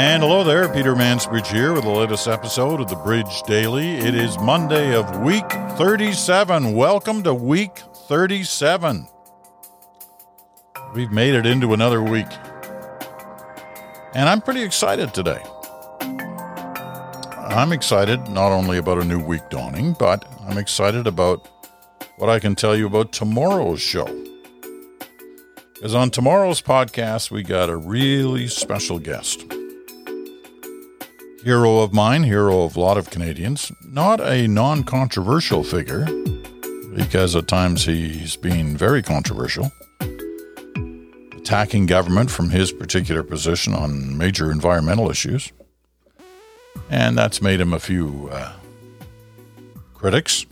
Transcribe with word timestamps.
And 0.00 0.22
hello 0.22 0.42
there, 0.42 0.66
Peter 0.72 0.94
Mansbridge 0.94 1.48
here 1.48 1.74
with 1.74 1.84
the 1.84 1.90
latest 1.90 2.26
episode 2.26 2.80
of 2.80 2.88
the 2.88 2.96
Bridge 2.96 3.42
Daily. 3.42 3.98
It 3.98 4.14
is 4.14 4.38
Monday 4.38 4.94
of 4.94 5.20
week 5.20 5.44
37. 5.76 6.72
Welcome 6.72 7.22
to 7.24 7.34
week 7.34 7.82
37. 8.08 9.06
We've 10.94 11.12
made 11.12 11.34
it 11.34 11.44
into 11.44 11.74
another 11.74 12.02
week. 12.02 12.28
And 14.14 14.26
I'm 14.26 14.40
pretty 14.40 14.62
excited 14.62 15.12
today. 15.12 15.42
I'm 17.36 17.70
excited 17.70 18.26
not 18.30 18.52
only 18.52 18.78
about 18.78 19.02
a 19.02 19.04
new 19.04 19.22
week 19.22 19.50
dawning, 19.50 19.94
but 19.98 20.24
I'm 20.48 20.56
excited 20.56 21.06
about 21.06 21.46
what 22.16 22.30
I 22.30 22.38
can 22.38 22.54
tell 22.54 22.74
you 22.74 22.86
about 22.86 23.12
tomorrow's 23.12 23.82
show. 23.82 24.06
Because 25.74 25.94
on 25.94 26.08
tomorrow's 26.10 26.62
podcast, 26.62 27.30
we 27.30 27.42
got 27.42 27.68
a 27.68 27.76
really 27.76 28.48
special 28.48 28.98
guest. 28.98 29.59
Hero 31.42 31.78
of 31.78 31.94
mine, 31.94 32.24
hero 32.24 32.64
of 32.64 32.76
a 32.76 32.80
lot 32.80 32.98
of 32.98 33.08
Canadians, 33.08 33.72
not 33.82 34.20
a 34.20 34.46
non 34.46 34.84
controversial 34.84 35.64
figure, 35.64 36.04
because 36.94 37.34
at 37.34 37.48
times 37.48 37.86
he's 37.86 38.36
been 38.36 38.76
very 38.76 39.02
controversial, 39.02 39.72
attacking 41.38 41.86
government 41.86 42.30
from 42.30 42.50
his 42.50 42.72
particular 42.72 43.22
position 43.22 43.72
on 43.72 44.18
major 44.18 44.52
environmental 44.52 45.10
issues. 45.10 45.50
And 46.90 47.16
that's 47.16 47.40
made 47.40 47.58
him 47.58 47.72
a 47.72 47.80
few 47.80 48.28
uh, 48.30 48.52
critics, 49.94 50.44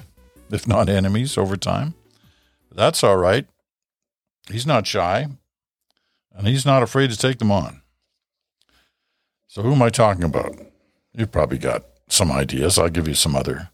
if 0.51 0.67
not 0.67 0.89
enemies, 0.89 1.37
over 1.37 1.59
time. 1.59 1.93
That's 2.73 3.05
all 3.05 3.19
right. 3.19 3.47
He's 4.51 4.67
not 4.67 4.87
shy, 4.87 5.27
and 6.33 6.47
he's 6.47 6.65
not 6.65 6.83
afraid 6.83 7.11
to 7.11 7.19
take 7.19 7.41
them 7.41 7.53
on. 7.53 7.83
So, 9.49 9.61
who 9.61 9.73
am 9.73 9.83
I 9.83 9.91
talking 9.91 10.25
about? 10.25 10.68
You've 11.19 11.33
probably 11.33 11.59
got 11.59 11.83
some 12.09 12.31
ideas. 12.31 12.79
I'll 12.79 12.89
give 12.89 13.09
you 13.09 13.15
some 13.15 13.35
other. 13.35 13.71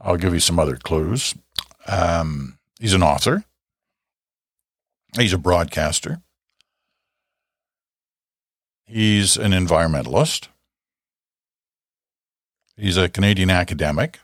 I'll 0.00 0.16
give 0.16 0.32
you 0.32 0.38
some 0.38 0.60
other 0.60 0.76
clues. 0.76 1.34
Um, 1.88 2.58
he's 2.78 2.94
an 2.94 3.02
author. 3.02 3.42
He's 5.18 5.32
a 5.32 5.38
broadcaster. 5.38 6.22
He's 8.86 9.36
an 9.36 9.50
environmentalist. 9.50 10.46
He's 12.76 12.96
a 12.96 13.08
Canadian 13.08 13.50
academic. 13.50 14.20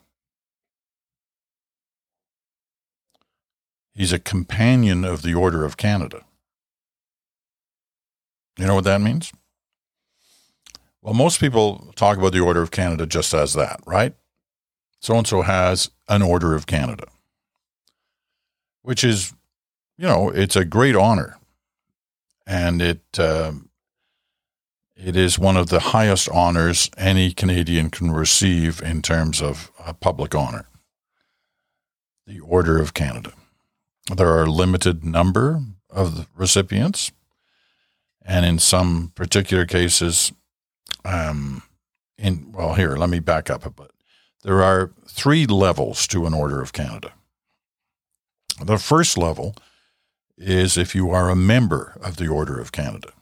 He's 3.92 4.12
a 4.12 4.20
companion 4.20 5.04
of 5.04 5.22
the 5.22 5.34
Order 5.34 5.64
of 5.64 5.76
Canada. 5.76 6.24
You 8.56 8.66
know 8.66 8.76
what 8.76 8.84
that 8.84 9.00
means? 9.00 9.32
Well, 11.04 11.12
most 11.12 11.38
people 11.38 11.92
talk 11.96 12.16
about 12.16 12.32
the 12.32 12.40
Order 12.40 12.62
of 12.62 12.70
Canada 12.70 13.04
just 13.04 13.34
as 13.34 13.52
that, 13.52 13.78
right? 13.84 14.14
So 15.00 15.14
and 15.18 15.26
so 15.26 15.42
has 15.42 15.90
an 16.08 16.22
Order 16.22 16.54
of 16.54 16.66
Canada, 16.66 17.04
which 18.80 19.04
is, 19.04 19.34
you 19.98 20.06
know, 20.06 20.30
it's 20.30 20.56
a 20.56 20.64
great 20.64 20.96
honor. 20.96 21.36
And 22.46 22.80
it, 22.80 23.02
uh, 23.18 23.52
it 24.96 25.14
is 25.14 25.38
one 25.38 25.58
of 25.58 25.68
the 25.68 25.80
highest 25.80 26.30
honors 26.30 26.90
any 26.96 27.32
Canadian 27.32 27.90
can 27.90 28.10
receive 28.10 28.80
in 28.80 29.02
terms 29.02 29.42
of 29.42 29.70
a 29.78 29.92
public 29.92 30.34
honor 30.34 30.64
the 32.26 32.40
Order 32.40 32.80
of 32.80 32.94
Canada. 32.94 33.34
There 34.16 34.30
are 34.30 34.44
a 34.44 34.50
limited 34.50 35.04
number 35.04 35.60
of 35.90 36.26
recipients, 36.34 37.12
and 38.24 38.46
in 38.46 38.58
some 38.58 39.12
particular 39.14 39.66
cases, 39.66 40.32
um, 41.04 41.62
in 42.18 42.52
well, 42.52 42.74
here 42.74 42.96
let 42.96 43.10
me 43.10 43.20
back 43.20 43.50
up 43.50 43.66
a 43.66 43.70
bit. 43.70 43.90
There 44.42 44.62
are 44.62 44.92
three 45.08 45.46
levels 45.46 46.06
to 46.08 46.26
an 46.26 46.34
Order 46.34 46.60
of 46.60 46.72
Canada. 46.72 47.12
The 48.62 48.78
first 48.78 49.18
level 49.18 49.54
is 50.36 50.76
if 50.76 50.94
you 50.94 51.10
are 51.10 51.30
a 51.30 51.36
member 51.36 51.96
of 52.02 52.16
the 52.16 52.28
Order 52.28 52.60
of 52.60 52.72
Canada. 52.72 53.12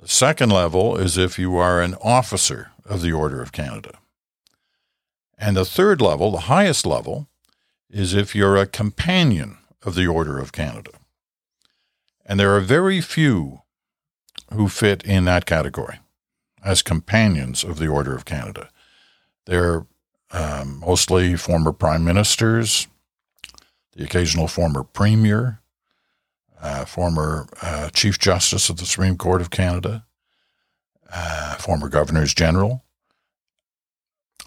The 0.00 0.08
second 0.08 0.50
level 0.50 0.96
is 0.96 1.16
if 1.16 1.38
you 1.38 1.56
are 1.56 1.80
an 1.80 1.94
officer 2.02 2.72
of 2.84 3.00
the 3.00 3.12
Order 3.12 3.40
of 3.40 3.52
Canada. 3.52 3.98
And 5.38 5.56
the 5.56 5.64
third 5.64 6.00
level, 6.00 6.30
the 6.30 6.40
highest 6.40 6.84
level, 6.84 7.28
is 7.90 8.14
if 8.14 8.34
you're 8.34 8.56
a 8.56 8.66
companion 8.66 9.58
of 9.82 9.94
the 9.94 10.06
Order 10.06 10.38
of 10.38 10.52
Canada. 10.52 10.90
And 12.26 12.38
there 12.38 12.54
are 12.54 12.60
very 12.60 13.00
few 13.00 13.62
who 14.54 14.68
fit 14.68 15.02
in 15.04 15.24
that 15.24 15.46
category 15.46 16.00
as 16.64 16.82
companions 16.82 17.62
of 17.62 17.78
the 17.78 17.86
Order 17.86 18.14
of 18.14 18.24
Canada. 18.24 18.68
They're 19.46 19.86
um, 20.30 20.80
mostly 20.80 21.36
former 21.36 21.72
prime 21.72 22.04
ministers, 22.04 22.88
the 23.94 24.04
occasional 24.04 24.48
former 24.48 24.82
premier, 24.82 25.60
uh, 26.60 26.84
former 26.84 27.46
uh, 27.62 27.90
Chief 27.90 28.18
Justice 28.18 28.70
of 28.70 28.78
the 28.78 28.86
Supreme 28.86 29.16
Court 29.16 29.40
of 29.40 29.50
Canada, 29.50 30.06
uh, 31.12 31.54
former 31.56 31.88
governors 31.88 32.34
general, 32.34 32.84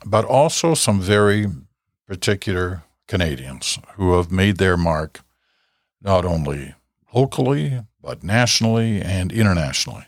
but 0.06 0.26
also 0.26 0.74
some 0.74 1.00
very 1.00 1.48
particular 2.08 2.84
Canadians 3.08 3.80
who 3.96 4.18
have 4.18 4.32
made 4.32 4.58
their 4.58 4.76
mark 4.76 5.22
not 6.02 6.26
only 6.26 6.76
locally, 7.14 7.82
but 8.08 8.24
nationally 8.24 9.02
and 9.02 9.34
internationally. 9.34 10.06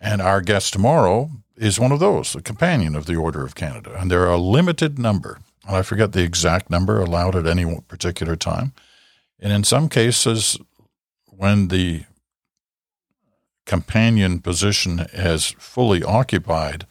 And 0.00 0.20
our 0.20 0.40
guest 0.40 0.72
tomorrow 0.72 1.30
is 1.56 1.78
one 1.78 1.92
of 1.92 2.00
those, 2.00 2.34
a 2.34 2.42
companion 2.42 2.96
of 2.96 3.06
the 3.06 3.14
Order 3.14 3.44
of 3.44 3.54
Canada. 3.54 3.96
And 3.96 4.10
there 4.10 4.22
are 4.22 4.32
a 4.32 4.36
limited 4.36 4.98
number, 4.98 5.38
and 5.64 5.76
I 5.76 5.82
forget 5.82 6.10
the 6.10 6.24
exact 6.24 6.70
number 6.70 7.00
allowed 7.00 7.36
at 7.36 7.46
any 7.46 7.80
particular 7.86 8.34
time. 8.34 8.72
And 9.38 9.52
in 9.52 9.62
some 9.62 9.88
cases, 9.88 10.58
when 11.26 11.68
the 11.68 12.02
companion 13.64 14.40
position 14.40 15.06
is 15.12 15.54
fully 15.56 16.02
occupied, 16.02 16.84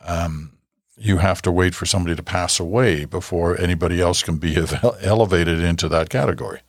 um, 0.00 0.52
you 0.96 1.18
have 1.18 1.42
to 1.42 1.52
wait 1.52 1.74
for 1.74 1.84
somebody 1.84 2.16
to 2.16 2.22
pass 2.22 2.58
away 2.58 3.04
before 3.04 3.60
anybody 3.60 4.00
else 4.00 4.22
can 4.22 4.38
be 4.38 4.56
elevated 5.02 5.60
into 5.60 5.86
that 5.90 6.08
category. 6.08 6.60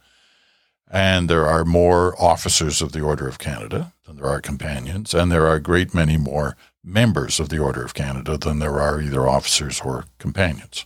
And 0.90 1.30
there 1.30 1.46
are 1.46 1.64
more 1.64 2.20
officers 2.20 2.82
of 2.82 2.92
the 2.92 3.02
Order 3.02 3.28
of 3.28 3.38
Canada 3.38 3.94
than 4.06 4.16
there 4.16 4.26
are 4.26 4.42
companions, 4.42 5.14
and 5.14 5.32
there 5.32 5.46
are 5.46 5.56
a 5.56 5.62
great 5.62 5.94
many 5.94 6.18
more 6.18 6.58
members 6.84 7.40
of 7.40 7.50
the 7.50 7.60
Order 7.60 7.84
of 7.84 7.94
Canada 7.94 8.38
than 8.38 8.60
there 8.60 8.80
are 8.80 9.00
either 9.00 9.28
officers 9.28 9.82
or 9.82 10.06
companions. 10.18 10.86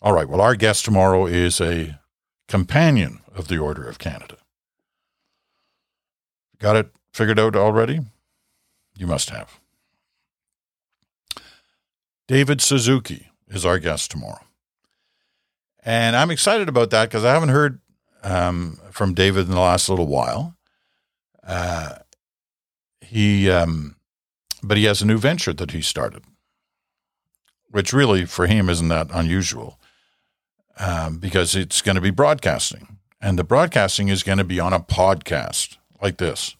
All 0.00 0.12
right, 0.12 0.28
well, 0.28 0.40
our 0.40 0.54
guest 0.54 0.84
tomorrow 0.84 1.26
is 1.26 1.60
a 1.60 1.98
companion 2.46 3.20
of 3.34 3.48
the 3.48 3.58
Order 3.58 3.88
of 3.88 3.98
Canada. 3.98 4.36
Got 6.58 6.76
it 6.76 6.90
figured 7.12 7.38
out 7.38 7.56
already? 7.56 8.00
You 8.94 9.06
must 9.06 9.30
have. 9.30 9.58
David 12.28 12.60
Suzuki 12.60 13.28
is 13.48 13.66
our 13.66 13.78
guest 13.78 14.10
tomorrow. 14.10 14.44
And 15.82 16.14
I'm 16.14 16.30
excited 16.30 16.68
about 16.68 16.90
that 16.90 17.08
because 17.08 17.24
I 17.24 17.32
haven't 17.32 17.48
heard 17.48 17.80
um, 18.22 18.78
from 18.90 19.14
David 19.14 19.46
in 19.46 19.52
the 19.52 19.60
last 19.60 19.88
little 19.88 20.06
while. 20.06 20.56
Uh, 21.46 21.96
he, 23.00 23.50
um, 23.50 23.96
but 24.62 24.76
he 24.76 24.84
has 24.84 25.02
a 25.02 25.06
new 25.06 25.18
venture 25.18 25.52
that 25.52 25.72
he 25.72 25.82
started, 25.82 26.22
which 27.70 27.92
really 27.92 28.24
for 28.24 28.46
him 28.46 28.68
isn't 28.68 28.88
that 28.88 29.08
unusual 29.12 29.80
um, 30.78 31.18
because 31.18 31.54
it's 31.54 31.82
going 31.82 31.96
to 31.96 32.00
be 32.00 32.10
broadcasting. 32.10 32.98
And 33.20 33.38
the 33.38 33.44
broadcasting 33.44 34.08
is 34.08 34.22
going 34.22 34.38
to 34.38 34.44
be 34.44 34.60
on 34.60 34.72
a 34.72 34.80
podcast 34.80 35.76
like 36.00 36.18
this. 36.18 36.56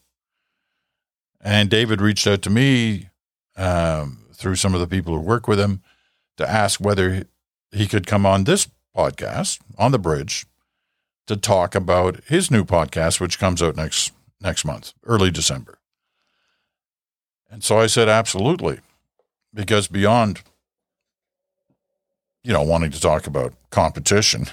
And 1.41 1.71
David 1.71 2.01
reached 2.01 2.27
out 2.27 2.43
to 2.43 2.51
me 2.51 3.09
um, 3.57 4.27
through 4.35 4.57
some 4.57 4.75
of 4.75 4.81
the 4.81 4.87
people 4.87 5.15
who 5.15 5.21
work 5.21 5.49
with 5.49 5.59
him 5.59 5.83
to 6.37 6.49
ask 6.49 6.81
whether 6.81 7.25
he 7.73 7.87
could 7.87 8.07
come 8.07 8.27
on 8.27 8.45
this 8.45 8.69
podcast 8.95 9.61
on 9.79 9.93
the 9.93 9.99
bridge 9.99 10.45
to 11.31 11.37
talk 11.37 11.77
about 11.77 12.19
his 12.25 12.51
new 12.51 12.65
podcast, 12.65 13.21
which 13.21 13.39
comes 13.39 13.63
out 13.63 13.77
next 13.77 14.11
next 14.41 14.65
month, 14.65 14.95
early 15.05 15.31
December. 15.31 15.79
And 17.49 17.63
so 17.63 17.79
I 17.79 17.87
said, 17.87 18.09
absolutely, 18.09 18.81
because 19.55 19.87
beyond, 19.87 20.43
you 22.43 22.53
know, 22.53 22.63
wanting 22.63 22.91
to 22.91 23.01
talk 23.01 23.29
about 23.29 23.55
competition, 23.71 24.47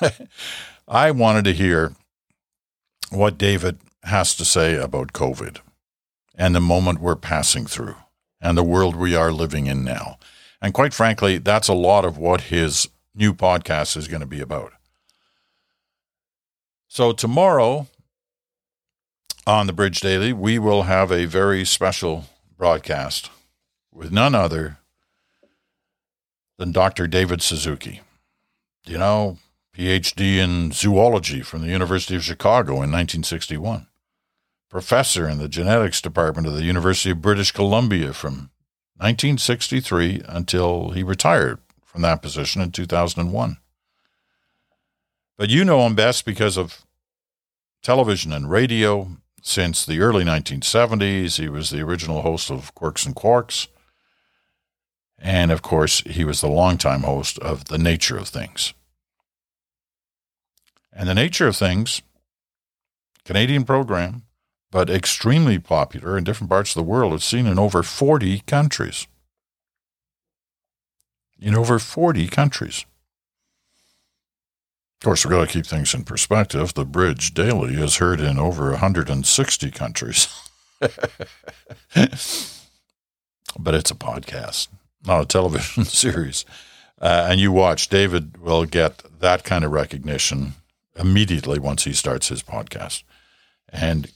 I 0.88 1.10
wanted 1.10 1.44
to 1.44 1.52
hear 1.52 1.92
what 3.10 3.36
David 3.36 3.76
has 4.04 4.34
to 4.36 4.44
say 4.46 4.76
about 4.76 5.12
COVID 5.12 5.58
and 6.34 6.54
the 6.54 6.60
moment 6.60 7.00
we're 7.00 7.14
passing 7.14 7.66
through 7.66 7.96
and 8.40 8.56
the 8.56 8.62
world 8.62 8.96
we 8.96 9.14
are 9.14 9.32
living 9.32 9.66
in 9.66 9.84
now. 9.84 10.18
And 10.62 10.72
quite 10.72 10.94
frankly, 10.94 11.36
that's 11.36 11.68
a 11.68 11.74
lot 11.74 12.06
of 12.06 12.16
what 12.16 12.42
his 12.42 12.88
new 13.14 13.34
podcast 13.34 13.98
is 13.98 14.08
going 14.08 14.20
to 14.20 14.26
be 14.26 14.40
about. 14.40 14.72
So 16.94 17.12
tomorrow, 17.12 17.86
on 19.46 19.66
the 19.66 19.72
Bridge 19.72 20.00
Daily, 20.00 20.34
we 20.34 20.58
will 20.58 20.82
have 20.82 21.10
a 21.10 21.24
very 21.24 21.64
special 21.64 22.26
broadcast 22.58 23.30
with 23.90 24.12
none 24.12 24.34
other 24.34 24.76
than 26.58 26.70
Dr. 26.70 27.06
David 27.06 27.40
Suzuki. 27.40 28.02
You 28.84 28.98
know, 28.98 29.38
PhD 29.74 30.36
in 30.36 30.70
zoology 30.72 31.40
from 31.40 31.62
the 31.62 31.68
University 31.68 32.14
of 32.14 32.24
Chicago 32.24 32.72
in 32.72 32.92
1961, 32.92 33.86
professor 34.68 35.26
in 35.26 35.38
the 35.38 35.48
genetics 35.48 36.02
department 36.02 36.46
of 36.46 36.52
the 36.52 36.64
University 36.64 37.12
of 37.12 37.22
British 37.22 37.52
Columbia 37.52 38.12
from 38.12 38.50
1963 38.98 40.24
until 40.28 40.90
he 40.90 41.02
retired 41.02 41.58
from 41.82 42.02
that 42.02 42.20
position 42.20 42.60
in 42.60 42.70
2001. 42.70 43.56
But 45.36 45.50
you 45.50 45.64
know 45.64 45.86
him 45.86 45.94
best 45.94 46.24
because 46.24 46.56
of 46.56 46.84
television 47.82 48.32
and 48.32 48.50
radio. 48.50 49.08
Since 49.44 49.84
the 49.84 50.00
early 50.00 50.24
1970s, 50.24 51.38
he 51.38 51.48
was 51.48 51.70
the 51.70 51.80
original 51.80 52.22
host 52.22 52.50
of 52.50 52.74
Quirks 52.74 53.04
and 53.04 53.16
Quarks. 53.16 53.66
And 55.18 55.50
of 55.50 55.62
course, 55.62 56.00
he 56.00 56.24
was 56.24 56.40
the 56.40 56.48
longtime 56.48 57.02
host 57.02 57.38
of 57.40 57.64
The 57.64 57.78
Nature 57.78 58.16
of 58.18 58.28
Things. 58.28 58.72
And 60.92 61.08
The 61.08 61.14
Nature 61.14 61.48
of 61.48 61.56
Things, 61.56 62.02
Canadian 63.24 63.64
program, 63.64 64.22
but 64.70 64.90
extremely 64.90 65.58
popular 65.58 66.16
in 66.16 66.24
different 66.24 66.50
parts 66.50 66.70
of 66.70 66.74
the 66.76 66.88
world. 66.88 67.14
It's 67.14 67.24
seen 67.24 67.46
in 67.46 67.58
over 67.58 67.82
40 67.82 68.40
countries. 68.40 69.06
In 71.40 71.54
over 71.54 71.78
40 71.78 72.28
countries. 72.28 72.84
Of 75.02 75.06
course, 75.06 75.26
we've 75.26 75.32
got 75.32 75.48
to 75.48 75.52
keep 75.52 75.66
things 75.66 75.94
in 75.94 76.04
perspective. 76.04 76.74
The 76.74 76.84
Bridge 76.84 77.34
Daily 77.34 77.74
is 77.74 77.96
heard 77.96 78.20
in 78.20 78.38
over 78.38 78.70
160 78.70 79.70
countries. 79.72 80.28
but 80.80 80.94
it's 83.74 83.90
a 83.90 83.96
podcast, 83.96 84.68
not 85.04 85.22
a 85.22 85.26
television 85.26 85.84
series. 85.86 86.44
Uh, 87.00 87.26
and 87.28 87.40
you 87.40 87.50
watch, 87.50 87.88
David 87.88 88.36
will 88.36 88.64
get 88.64 89.02
that 89.18 89.42
kind 89.42 89.64
of 89.64 89.72
recognition 89.72 90.52
immediately 90.94 91.58
once 91.58 91.82
he 91.82 91.94
starts 91.94 92.28
his 92.28 92.44
podcast. 92.44 93.02
And 93.70 94.08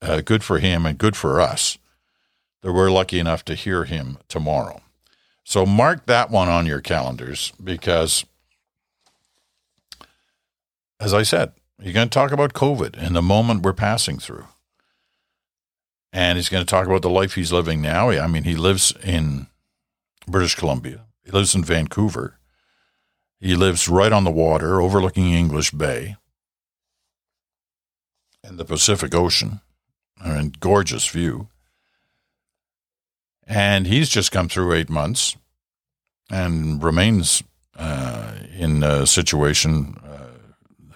uh, 0.00 0.22
good 0.22 0.42
for 0.42 0.60
him 0.60 0.86
and 0.86 0.96
good 0.96 1.14
for 1.14 1.42
us 1.42 1.76
that 2.62 2.72
we're 2.72 2.90
lucky 2.90 3.18
enough 3.18 3.44
to 3.44 3.54
hear 3.54 3.84
him 3.84 4.16
tomorrow. 4.28 4.80
So 5.44 5.66
mark 5.66 6.06
that 6.06 6.30
one 6.30 6.48
on 6.48 6.64
your 6.64 6.80
calendars 6.80 7.52
because 7.62 8.24
as 11.00 11.14
I 11.14 11.22
said, 11.22 11.52
you're 11.80 11.92
going 11.92 12.08
to 12.08 12.14
talk 12.14 12.32
about 12.32 12.52
COVID 12.52 12.96
and 12.96 13.14
the 13.14 13.22
moment 13.22 13.62
we're 13.62 13.72
passing 13.72 14.18
through. 14.18 14.46
And 16.12 16.38
he's 16.38 16.48
going 16.48 16.64
to 16.64 16.70
talk 16.70 16.86
about 16.86 17.02
the 17.02 17.10
life 17.10 17.34
he's 17.34 17.52
living 17.52 17.82
now. 17.82 18.10
I 18.10 18.26
mean, 18.28 18.44
he 18.44 18.54
lives 18.54 18.92
in 19.02 19.48
British 20.26 20.54
Columbia, 20.54 21.06
he 21.24 21.32
lives 21.32 21.54
in 21.54 21.64
Vancouver, 21.64 22.38
he 23.40 23.54
lives 23.54 23.88
right 23.88 24.12
on 24.12 24.24
the 24.24 24.30
water 24.30 24.80
overlooking 24.80 25.32
English 25.32 25.72
Bay 25.72 26.16
and 28.42 28.58
the 28.58 28.64
Pacific 28.64 29.14
Ocean. 29.14 29.60
I 30.22 30.34
mean, 30.34 30.54
gorgeous 30.60 31.06
view. 31.08 31.48
And 33.46 33.86
he's 33.86 34.08
just 34.08 34.32
come 34.32 34.48
through 34.48 34.72
eight 34.72 34.88
months 34.88 35.36
and 36.30 36.82
remains 36.82 37.42
uh, 37.76 38.32
in 38.56 38.82
a 38.82 39.06
situation 39.06 39.98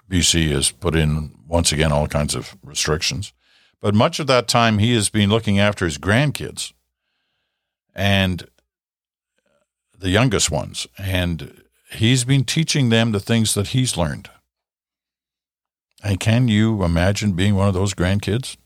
BC 0.08 0.50
has 0.50 0.70
put 0.70 0.94
in, 0.94 1.34
once 1.46 1.72
again, 1.72 1.92
all 1.92 2.08
kinds 2.08 2.34
of 2.34 2.56
restrictions. 2.62 3.32
But 3.80 3.94
much 3.94 4.18
of 4.18 4.26
that 4.26 4.48
time, 4.48 4.78
he 4.78 4.94
has 4.94 5.08
been 5.08 5.30
looking 5.30 5.58
after 5.58 5.84
his 5.84 5.98
grandkids 5.98 6.72
and 7.94 8.48
the 9.96 10.10
youngest 10.10 10.50
ones. 10.50 10.86
And 10.96 11.62
he's 11.92 12.24
been 12.24 12.44
teaching 12.44 12.88
them 12.88 13.12
the 13.12 13.20
things 13.20 13.54
that 13.54 13.68
he's 13.68 13.96
learned. 13.96 14.30
And 16.02 16.20
can 16.20 16.48
you 16.48 16.84
imagine 16.84 17.32
being 17.32 17.54
one 17.54 17.68
of 17.68 17.74
those 17.74 17.94
grandkids? 17.94 18.56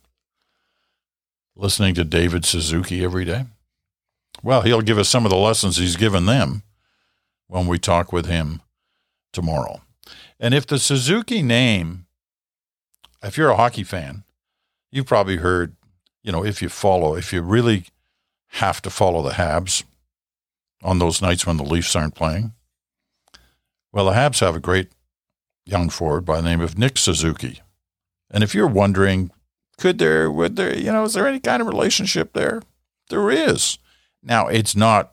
Listening 1.56 1.94
to 1.94 2.04
David 2.04 2.44
Suzuki 2.44 3.04
every 3.04 3.24
day? 3.24 3.46
Well, 4.42 4.62
he'll 4.62 4.80
give 4.80 4.98
us 4.98 5.08
some 5.08 5.24
of 5.24 5.30
the 5.30 5.36
lessons 5.36 5.76
he's 5.76 5.96
given 5.96 6.26
them 6.26 6.62
when 7.46 7.66
we 7.66 7.78
talk 7.78 8.12
with 8.12 8.26
him 8.26 8.62
tomorrow. 9.32 9.82
And 10.42 10.54
if 10.54 10.66
the 10.66 10.80
Suzuki 10.80 11.40
name, 11.40 12.06
if 13.22 13.38
you're 13.38 13.50
a 13.50 13.56
hockey 13.56 13.84
fan, 13.84 14.24
you've 14.90 15.06
probably 15.06 15.36
heard, 15.36 15.76
you 16.24 16.32
know, 16.32 16.44
if 16.44 16.60
you 16.60 16.68
follow, 16.68 17.14
if 17.14 17.32
you 17.32 17.42
really 17.42 17.84
have 18.48 18.82
to 18.82 18.90
follow 18.90 19.22
the 19.22 19.34
Habs 19.34 19.84
on 20.82 20.98
those 20.98 21.22
nights 21.22 21.46
when 21.46 21.58
the 21.58 21.62
Leafs 21.62 21.94
aren't 21.94 22.16
playing, 22.16 22.54
well, 23.92 24.06
the 24.06 24.12
Habs 24.12 24.40
have 24.40 24.56
a 24.56 24.60
great 24.60 24.90
young 25.64 25.88
forward 25.88 26.24
by 26.24 26.40
the 26.40 26.48
name 26.48 26.60
of 26.60 26.76
Nick 26.76 26.98
Suzuki. 26.98 27.60
And 28.28 28.42
if 28.42 28.52
you're 28.52 28.66
wondering, 28.66 29.30
could 29.78 29.98
there, 29.98 30.28
would 30.28 30.56
there, 30.56 30.76
you 30.76 30.90
know, 30.90 31.04
is 31.04 31.14
there 31.14 31.28
any 31.28 31.38
kind 31.38 31.62
of 31.62 31.68
relationship 31.68 32.32
there? 32.32 32.62
There 33.10 33.30
is. 33.30 33.78
Now, 34.24 34.48
it's 34.48 34.74
not, 34.74 35.12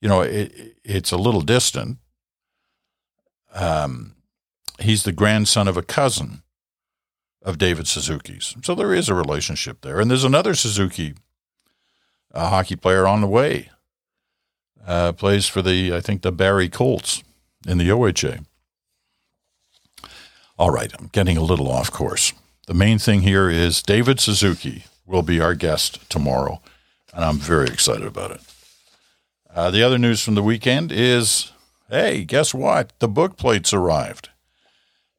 you 0.00 0.08
know, 0.08 0.22
it, 0.22 0.78
it's 0.82 1.12
a 1.12 1.16
little 1.16 1.42
distant. 1.42 1.98
Um, 3.54 4.15
he's 4.80 5.02
the 5.02 5.12
grandson 5.12 5.68
of 5.68 5.76
a 5.76 5.82
cousin 5.82 6.42
of 7.42 7.58
David 7.58 7.86
Suzuki's. 7.86 8.56
So 8.62 8.74
there 8.74 8.92
is 8.92 9.08
a 9.08 9.14
relationship 9.14 9.82
there. 9.82 10.00
And 10.00 10.10
there's 10.10 10.24
another 10.24 10.54
Suzuki 10.54 11.14
a 12.36 12.48
hockey 12.48 12.76
player 12.76 13.06
on 13.06 13.20
the 13.20 13.26
way. 13.26 13.70
Uh, 14.86 15.12
plays 15.12 15.48
for 15.48 15.62
the, 15.62 15.92
I 15.92 16.00
think, 16.00 16.22
the 16.22 16.30
Barrie 16.30 16.68
Colts 16.68 17.24
in 17.66 17.78
the 17.78 17.88
OHA. 17.88 18.44
All 20.58 20.70
right, 20.70 20.92
I'm 20.98 21.08
getting 21.08 21.36
a 21.36 21.42
little 21.42 21.70
off 21.70 21.90
course. 21.90 22.32
The 22.66 22.74
main 22.74 22.98
thing 22.98 23.22
here 23.22 23.50
is 23.50 23.82
David 23.82 24.20
Suzuki 24.20 24.84
will 25.04 25.22
be 25.22 25.40
our 25.40 25.54
guest 25.54 26.08
tomorrow, 26.08 26.60
and 27.12 27.24
I'm 27.24 27.38
very 27.38 27.66
excited 27.66 28.06
about 28.06 28.30
it. 28.32 28.40
Uh, 29.52 29.70
the 29.70 29.82
other 29.82 29.98
news 29.98 30.22
from 30.22 30.34
the 30.34 30.42
weekend 30.42 30.92
is 30.92 31.52
hey, 31.88 32.24
guess 32.24 32.52
what? 32.52 32.92
The 32.98 33.08
book 33.08 33.36
plates 33.36 33.72
arrived. 33.72 34.28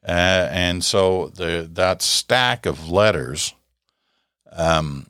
Uh, 0.07 0.47
and 0.51 0.85
so 0.85 1.27
the 1.35 1.69
that 1.73 2.01
stack 2.01 2.65
of 2.65 2.89
letters, 2.89 3.53
um, 4.53 5.07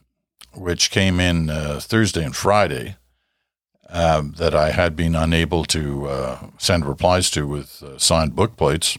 which 0.53 0.89
came 0.89 1.19
in 1.19 1.51
uh, 1.51 1.79
Thursday 1.79 2.23
and 2.23 2.35
Friday, 2.35 2.95
um, 3.89 4.33
that 4.39 4.55
I 4.55 4.71
had 4.71 4.95
been 4.95 5.15
unable 5.15 5.65
to 5.65 6.07
uh, 6.07 6.47
send 6.57 6.83
replies 6.85 7.29
to 7.31 7.47
with 7.47 7.83
uh, 7.83 7.99
signed 7.99 8.35
book 8.35 8.57
plates 8.57 8.97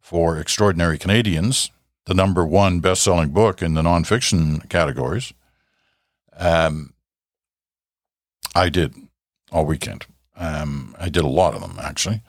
for 0.00 0.38
Extraordinary 0.38 0.96
Canadians, 0.96 1.72
the 2.06 2.14
number 2.14 2.46
one 2.46 2.78
best-selling 2.78 3.30
book 3.30 3.62
in 3.62 3.74
the 3.74 3.82
nonfiction 3.82 4.68
categories. 4.68 5.32
Um, 6.36 6.94
I 8.54 8.68
did 8.68 8.94
all 9.50 9.66
weekend. 9.66 10.06
Um, 10.36 10.94
I 10.98 11.08
did 11.08 11.24
a 11.24 11.28
lot 11.28 11.54
of 11.54 11.62
them 11.62 11.78
actually 11.80 12.22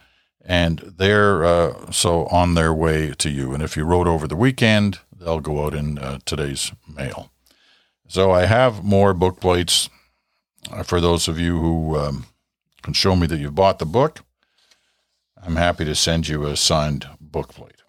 and 0.52 0.80
they're 0.98 1.46
uh, 1.46 1.92
so 1.94 2.26
on 2.26 2.56
their 2.56 2.74
way 2.74 3.14
to 3.14 3.30
you. 3.30 3.54
And 3.54 3.64
if 3.64 3.78
you 3.78 3.86
wrote 3.86 4.06
over 4.06 4.28
the 4.28 4.36
weekend, 4.36 5.00
they'll 5.18 5.40
go 5.40 5.66
out 5.66 5.74
in 5.74 5.98
uh, 5.98 6.20
today's 6.26 6.74
mail. 6.94 7.32
So 8.10 8.32
I 8.32 8.48
have 8.48 8.84
more 8.84 9.14
book 9.14 9.40
plates 9.40 9.90
uh, 10.70 10.84
for 10.84 11.00
those 11.00 11.30
of 11.30 11.40
you 11.40 11.58
who 11.58 11.98
um, 11.98 12.26
can 12.82 12.92
show 12.92 13.16
me 13.16 13.28
that 13.28 13.38
you've 13.38 13.56
bought 13.56 13.80
the 13.80 13.86
book. 13.86 14.26
I'm 15.42 15.56
happy 15.56 15.86
to 15.86 15.96
send 15.96 16.28
you 16.28 16.46
a 16.46 16.58
signed 16.58 17.08
book 17.22 17.54
plate. 17.54 17.82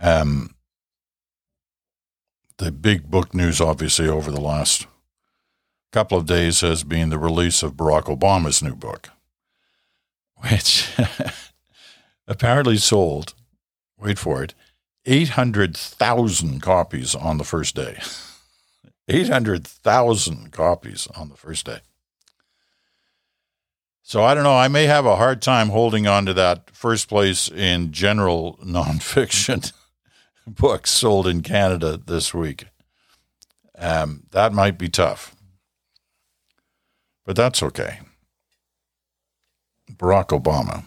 Um, 0.00 0.56
the 2.58 2.72
big 2.72 3.12
book 3.12 3.32
news, 3.32 3.60
obviously, 3.60 4.08
over 4.08 4.32
the 4.32 4.40
last 4.40 4.88
couple 5.92 6.18
of 6.18 6.26
days 6.26 6.62
has 6.62 6.82
been 6.82 7.10
the 7.10 7.18
release 7.18 7.62
of 7.62 7.74
Barack 7.74 8.06
Obama's 8.06 8.60
new 8.60 8.74
book 8.74 9.10
which 10.36 10.88
apparently 12.28 12.76
sold, 12.76 13.34
wait 13.98 14.18
for 14.18 14.42
it, 14.42 14.54
800,000 15.06 16.60
copies 16.60 17.14
on 17.14 17.38
the 17.38 17.44
first 17.44 17.74
day. 17.74 17.98
800,000 19.08 20.50
copies 20.50 21.06
on 21.08 21.28
the 21.28 21.36
first 21.36 21.66
day. 21.66 21.80
So 24.02 24.22
I 24.22 24.34
don't 24.34 24.44
know. 24.44 24.56
I 24.56 24.68
may 24.68 24.84
have 24.84 25.06
a 25.06 25.16
hard 25.16 25.40
time 25.40 25.70
holding 25.70 26.06
on 26.06 26.26
to 26.26 26.34
that 26.34 26.70
first 26.70 27.08
place 27.08 27.48
in 27.48 27.90
general 27.92 28.58
nonfiction 28.62 29.72
books 30.46 30.90
sold 30.90 31.26
in 31.26 31.42
Canada 31.42 31.96
this 31.96 32.34
week. 32.34 32.66
Um, 33.76 34.24
that 34.30 34.52
might 34.52 34.78
be 34.78 34.88
tough, 34.88 35.34
but 37.24 37.34
that's 37.34 37.62
okay. 37.62 38.00
Barack 39.92 40.28
Obama 40.28 40.84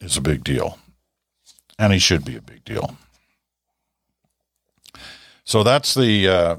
is 0.00 0.16
a 0.16 0.22
big 0.22 0.44
deal, 0.44 0.78
and 1.78 1.92
he 1.92 1.98
should 1.98 2.24
be 2.24 2.36
a 2.36 2.42
big 2.42 2.64
deal. 2.64 2.96
So 5.44 5.62
that's 5.62 5.94
the 5.94 6.28
uh, 6.28 6.56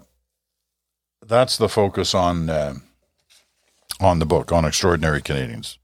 that's 1.26 1.58
the 1.58 1.70
focus 1.70 2.14
on 2.14 2.50
uh, 2.50 2.76
on 4.00 4.20
the 4.20 4.26
book 4.26 4.52
on 4.52 4.66
extraordinary 4.66 5.22
Canadians. 5.22 5.78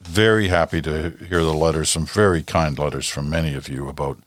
Very 0.00 0.48
happy 0.48 0.80
to 0.82 1.10
hear 1.28 1.42
the 1.42 1.54
letters, 1.54 1.90
some 1.90 2.06
very 2.06 2.42
kind 2.42 2.78
letters 2.78 3.08
from 3.08 3.28
many 3.28 3.54
of 3.54 3.68
you 3.68 3.88
about 3.88 4.18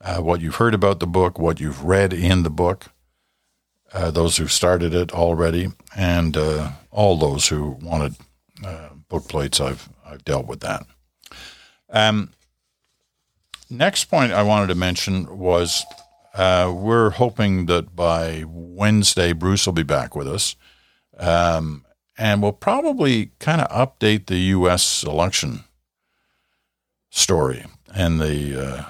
uh, 0.00 0.18
what 0.18 0.40
you've 0.40 0.56
heard 0.56 0.74
about 0.74 1.00
the 1.00 1.06
book, 1.06 1.38
what 1.38 1.58
you've 1.58 1.82
read 1.84 2.12
in 2.12 2.44
the 2.44 2.50
book, 2.50 2.86
uh, 3.92 4.10
those 4.10 4.36
who 4.36 4.46
started 4.46 4.94
it 4.94 5.12
already, 5.12 5.72
and 5.96 6.36
uh, 6.36 6.70
all 6.92 7.16
those 7.16 7.48
who 7.48 7.78
wanted 7.82 8.14
uh, 8.64 8.90
book 9.08 9.28
plates. 9.28 9.60
I've 9.60 9.88
I've 10.04 10.24
dealt 10.24 10.46
with 10.46 10.60
that. 10.60 10.86
Um, 11.90 12.30
next 13.70 14.04
point 14.06 14.32
I 14.32 14.42
wanted 14.42 14.68
to 14.68 14.74
mention 14.74 15.38
was 15.38 15.84
uh, 16.34 16.72
we're 16.74 17.10
hoping 17.10 17.66
that 17.66 17.94
by 17.94 18.44
Wednesday 18.46 19.32
Bruce 19.32 19.66
will 19.66 19.72
be 19.72 19.82
back 19.82 20.14
with 20.14 20.28
us, 20.28 20.56
um, 21.18 21.84
and 22.18 22.42
we'll 22.42 22.52
probably 22.52 23.32
kind 23.38 23.60
of 23.60 23.68
update 23.70 24.26
the 24.26 24.38
U.S. 24.38 25.02
election 25.02 25.64
story 27.10 27.64
and 27.94 28.20
the 28.20 28.66
uh, 28.68 28.84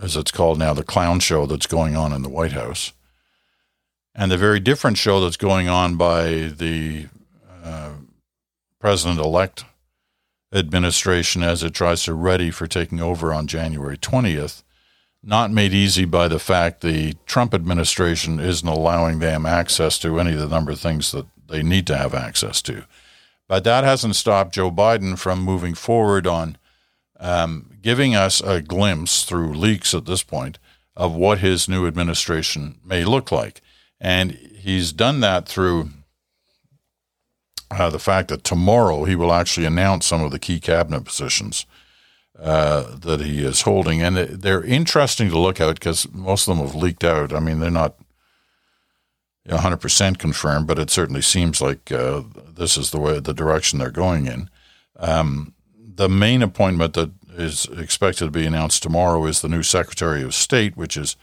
as 0.00 0.16
it's 0.16 0.30
called 0.30 0.58
now, 0.58 0.72
the 0.72 0.84
clown 0.84 1.20
show 1.20 1.46
that's 1.46 1.66
going 1.66 1.96
on 1.96 2.12
in 2.12 2.22
the 2.22 2.28
White 2.28 2.52
House, 2.52 2.92
and 4.14 4.30
the 4.30 4.38
very 4.38 4.60
different 4.60 4.96
show 4.96 5.20
that's 5.20 5.36
going 5.36 5.68
on 5.68 5.96
by 5.96 6.52
the 6.56 7.06
uh, 7.64 7.92
president 8.78 9.20
elect 9.20 9.64
administration 10.52 11.42
as 11.42 11.62
it 11.62 11.74
tries 11.74 12.04
to 12.04 12.14
ready 12.14 12.50
for 12.50 12.66
taking 12.66 13.00
over 13.00 13.32
on 13.32 13.46
January 13.46 13.98
20th. 13.98 14.62
Not 15.22 15.50
made 15.50 15.74
easy 15.74 16.04
by 16.04 16.28
the 16.28 16.38
fact 16.38 16.80
the 16.80 17.14
Trump 17.26 17.52
administration 17.52 18.38
isn't 18.38 18.68
allowing 18.68 19.18
them 19.18 19.44
access 19.44 19.98
to 19.98 20.18
any 20.20 20.32
of 20.32 20.40
the 20.40 20.48
number 20.48 20.70
of 20.70 20.80
things 20.80 21.10
that 21.12 21.26
they 21.48 21.62
need 21.62 21.86
to 21.88 21.96
have 21.96 22.14
access 22.14 22.62
to. 22.62 22.84
But 23.48 23.64
that 23.64 23.84
hasn't 23.84 24.16
stopped 24.16 24.54
Joe 24.54 24.70
Biden 24.70 25.18
from 25.18 25.42
moving 25.42 25.74
forward 25.74 26.26
on 26.26 26.56
um, 27.18 27.78
giving 27.82 28.14
us 28.14 28.40
a 28.40 28.62
glimpse 28.62 29.24
through 29.24 29.54
leaks 29.54 29.92
at 29.92 30.04
this 30.04 30.22
point 30.22 30.58
of 30.94 31.14
what 31.14 31.38
his 31.38 31.68
new 31.68 31.86
administration 31.86 32.78
may 32.84 33.04
look 33.04 33.32
like. 33.32 33.60
And 34.00 34.32
he's 34.32 34.92
done 34.92 35.20
that 35.20 35.48
through 35.48 35.90
uh, 37.70 37.90
the 37.90 37.98
fact 37.98 38.28
that 38.28 38.44
tomorrow 38.44 39.04
he 39.04 39.14
will 39.14 39.32
actually 39.32 39.66
announce 39.66 40.06
some 40.06 40.22
of 40.22 40.30
the 40.30 40.38
key 40.38 40.60
cabinet 40.60 41.04
positions 41.04 41.66
uh, 42.38 42.96
that 42.96 43.20
he 43.20 43.44
is 43.44 43.62
holding. 43.62 44.02
And 44.02 44.16
they're 44.16 44.64
interesting 44.64 45.28
to 45.30 45.38
look 45.38 45.60
at 45.60 45.74
because 45.74 46.10
most 46.12 46.48
of 46.48 46.56
them 46.56 46.66
have 46.66 46.74
leaked 46.74 47.04
out. 47.04 47.32
I 47.32 47.40
mean, 47.40 47.60
they're 47.60 47.70
not 47.70 47.96
100% 49.48 50.18
confirmed, 50.18 50.66
but 50.66 50.78
it 50.78 50.90
certainly 50.90 51.22
seems 51.22 51.60
like 51.60 51.90
uh, 51.90 52.22
this 52.54 52.76
is 52.76 52.90
the 52.90 53.00
way, 53.00 53.18
the 53.18 53.34
direction 53.34 53.78
they're 53.78 53.90
going 53.90 54.26
in. 54.26 54.50
Um, 54.98 55.54
the 55.76 56.08
main 56.08 56.42
appointment 56.42 56.94
that 56.94 57.10
is 57.36 57.66
expected 57.66 58.26
to 58.26 58.30
be 58.30 58.46
announced 58.46 58.82
tomorrow 58.82 59.24
is 59.26 59.40
the 59.40 59.48
new 59.48 59.62
Secretary 59.62 60.22
of 60.22 60.34
State, 60.34 60.76
which 60.76 60.96
is 60.96 61.16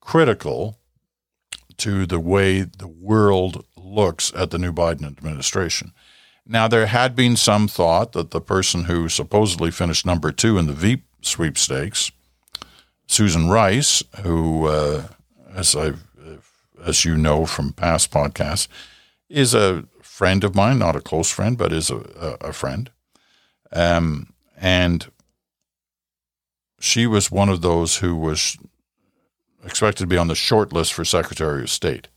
critical 0.00 0.79
to 1.80 2.06
the 2.06 2.20
way 2.20 2.62
the 2.62 2.88
world 2.88 3.64
looks 3.76 4.32
at 4.34 4.50
the 4.50 4.58
new 4.58 4.72
Biden 4.72 5.06
administration. 5.06 5.92
Now, 6.46 6.68
there 6.68 6.86
had 6.86 7.14
been 7.14 7.36
some 7.36 7.68
thought 7.68 8.12
that 8.12 8.30
the 8.30 8.40
person 8.40 8.84
who 8.84 9.08
supposedly 9.08 9.70
finished 9.70 10.06
number 10.06 10.32
two 10.32 10.58
in 10.58 10.66
the 10.66 10.72
Veep 10.72 11.04
sweepstakes, 11.22 12.10
Susan 13.06 13.48
Rice, 13.48 14.02
who, 14.22 14.66
uh, 14.66 15.04
as 15.54 15.76
I, 15.76 15.92
as 16.84 17.04
you 17.04 17.16
know 17.16 17.46
from 17.46 17.72
past 17.72 18.10
podcasts, 18.10 18.68
is 19.28 19.54
a 19.54 19.84
friend 20.02 20.44
of 20.44 20.54
mine, 20.54 20.78
not 20.78 20.96
a 20.96 21.00
close 21.00 21.30
friend, 21.30 21.56
but 21.56 21.72
is 21.72 21.90
a, 21.90 22.36
a, 22.40 22.52
friend. 22.52 22.90
Um, 23.72 24.34
and 24.56 25.10
she 26.80 27.06
was 27.06 27.30
one 27.30 27.48
of 27.48 27.62
those 27.62 27.98
who 27.98 28.16
was 28.16 28.58
expected 29.64 30.04
to 30.04 30.06
be 30.06 30.16
on 30.16 30.28
the 30.28 30.34
short 30.34 30.72
list 30.72 30.92
for 30.92 31.04
Secretary 31.04 31.62
of 31.62 31.70
State. 31.70 32.08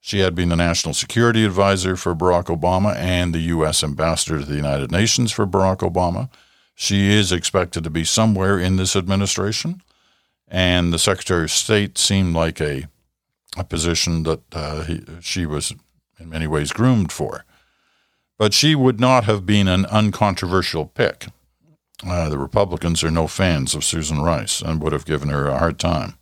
She 0.00 0.18
had 0.18 0.34
been 0.34 0.50
the 0.50 0.56
national 0.56 0.92
security 0.92 1.44
advisor 1.44 1.96
for 1.96 2.14
Barack 2.14 2.54
Obama 2.54 2.94
and 2.96 3.34
the 3.34 3.40
U.S. 3.40 3.82
ambassador 3.82 4.40
to 4.40 4.44
the 4.44 4.56
United 4.56 4.90
Nations 4.90 5.32
for 5.32 5.46
Barack 5.46 5.78
Obama. 5.78 6.28
She 6.74 7.10
is 7.10 7.32
expected 7.32 7.84
to 7.84 7.90
be 7.90 8.04
somewhere 8.04 8.58
in 8.58 8.76
this 8.76 8.96
administration, 8.96 9.80
and 10.46 10.92
the 10.92 10.98
Secretary 10.98 11.44
of 11.44 11.50
State 11.50 11.96
seemed 11.96 12.34
like 12.34 12.60
a, 12.60 12.86
a 13.56 13.64
position 13.64 14.24
that 14.24 14.42
uh, 14.52 14.82
he, 14.82 15.02
she 15.20 15.46
was 15.46 15.72
in 16.18 16.28
many 16.28 16.46
ways 16.46 16.72
groomed 16.72 17.10
for. 17.10 17.44
But 18.36 18.52
she 18.52 18.74
would 18.74 19.00
not 19.00 19.24
have 19.24 19.46
been 19.46 19.68
an 19.68 19.86
uncontroversial 19.86 20.86
pick. 20.86 21.28
Uh, 22.06 22.28
the 22.28 22.38
Republicans 22.38 23.02
are 23.04 23.10
no 23.10 23.26
fans 23.26 23.74
of 23.74 23.84
Susan 23.84 24.20
Rice 24.20 24.60
and 24.60 24.82
would 24.82 24.92
have 24.92 25.06
given 25.06 25.28
her 25.28 25.46
a 25.46 25.58
hard 25.58 25.78
time, 25.78 26.18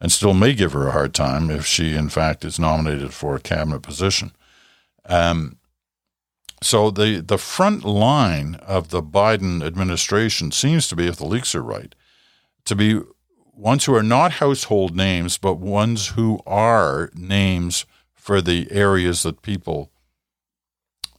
and 0.00 0.12
still 0.12 0.34
may 0.34 0.54
give 0.54 0.72
her 0.72 0.88
a 0.88 0.92
hard 0.92 1.14
time 1.14 1.50
if 1.50 1.64
she, 1.66 1.94
in 1.94 2.08
fact, 2.08 2.44
is 2.44 2.58
nominated 2.58 3.14
for 3.14 3.34
a 3.34 3.40
cabinet 3.40 3.80
position. 3.80 4.32
Um, 5.06 5.58
so 6.62 6.90
the 6.90 7.20
the 7.20 7.38
front 7.38 7.84
line 7.84 8.54
of 8.56 8.88
the 8.88 9.02
Biden 9.02 9.62
administration 9.62 10.50
seems 10.50 10.88
to 10.88 10.96
be, 10.96 11.06
if 11.06 11.16
the 11.16 11.26
leaks 11.26 11.54
are 11.54 11.62
right, 11.62 11.94
to 12.64 12.74
be 12.74 13.00
ones 13.54 13.84
who 13.84 13.94
are 13.94 14.02
not 14.02 14.32
household 14.32 14.96
names, 14.96 15.38
but 15.38 15.54
ones 15.54 16.08
who 16.08 16.40
are 16.46 17.10
names 17.14 17.84
for 18.14 18.40
the 18.40 18.66
areas 18.70 19.22
that 19.22 19.42
people 19.42 19.90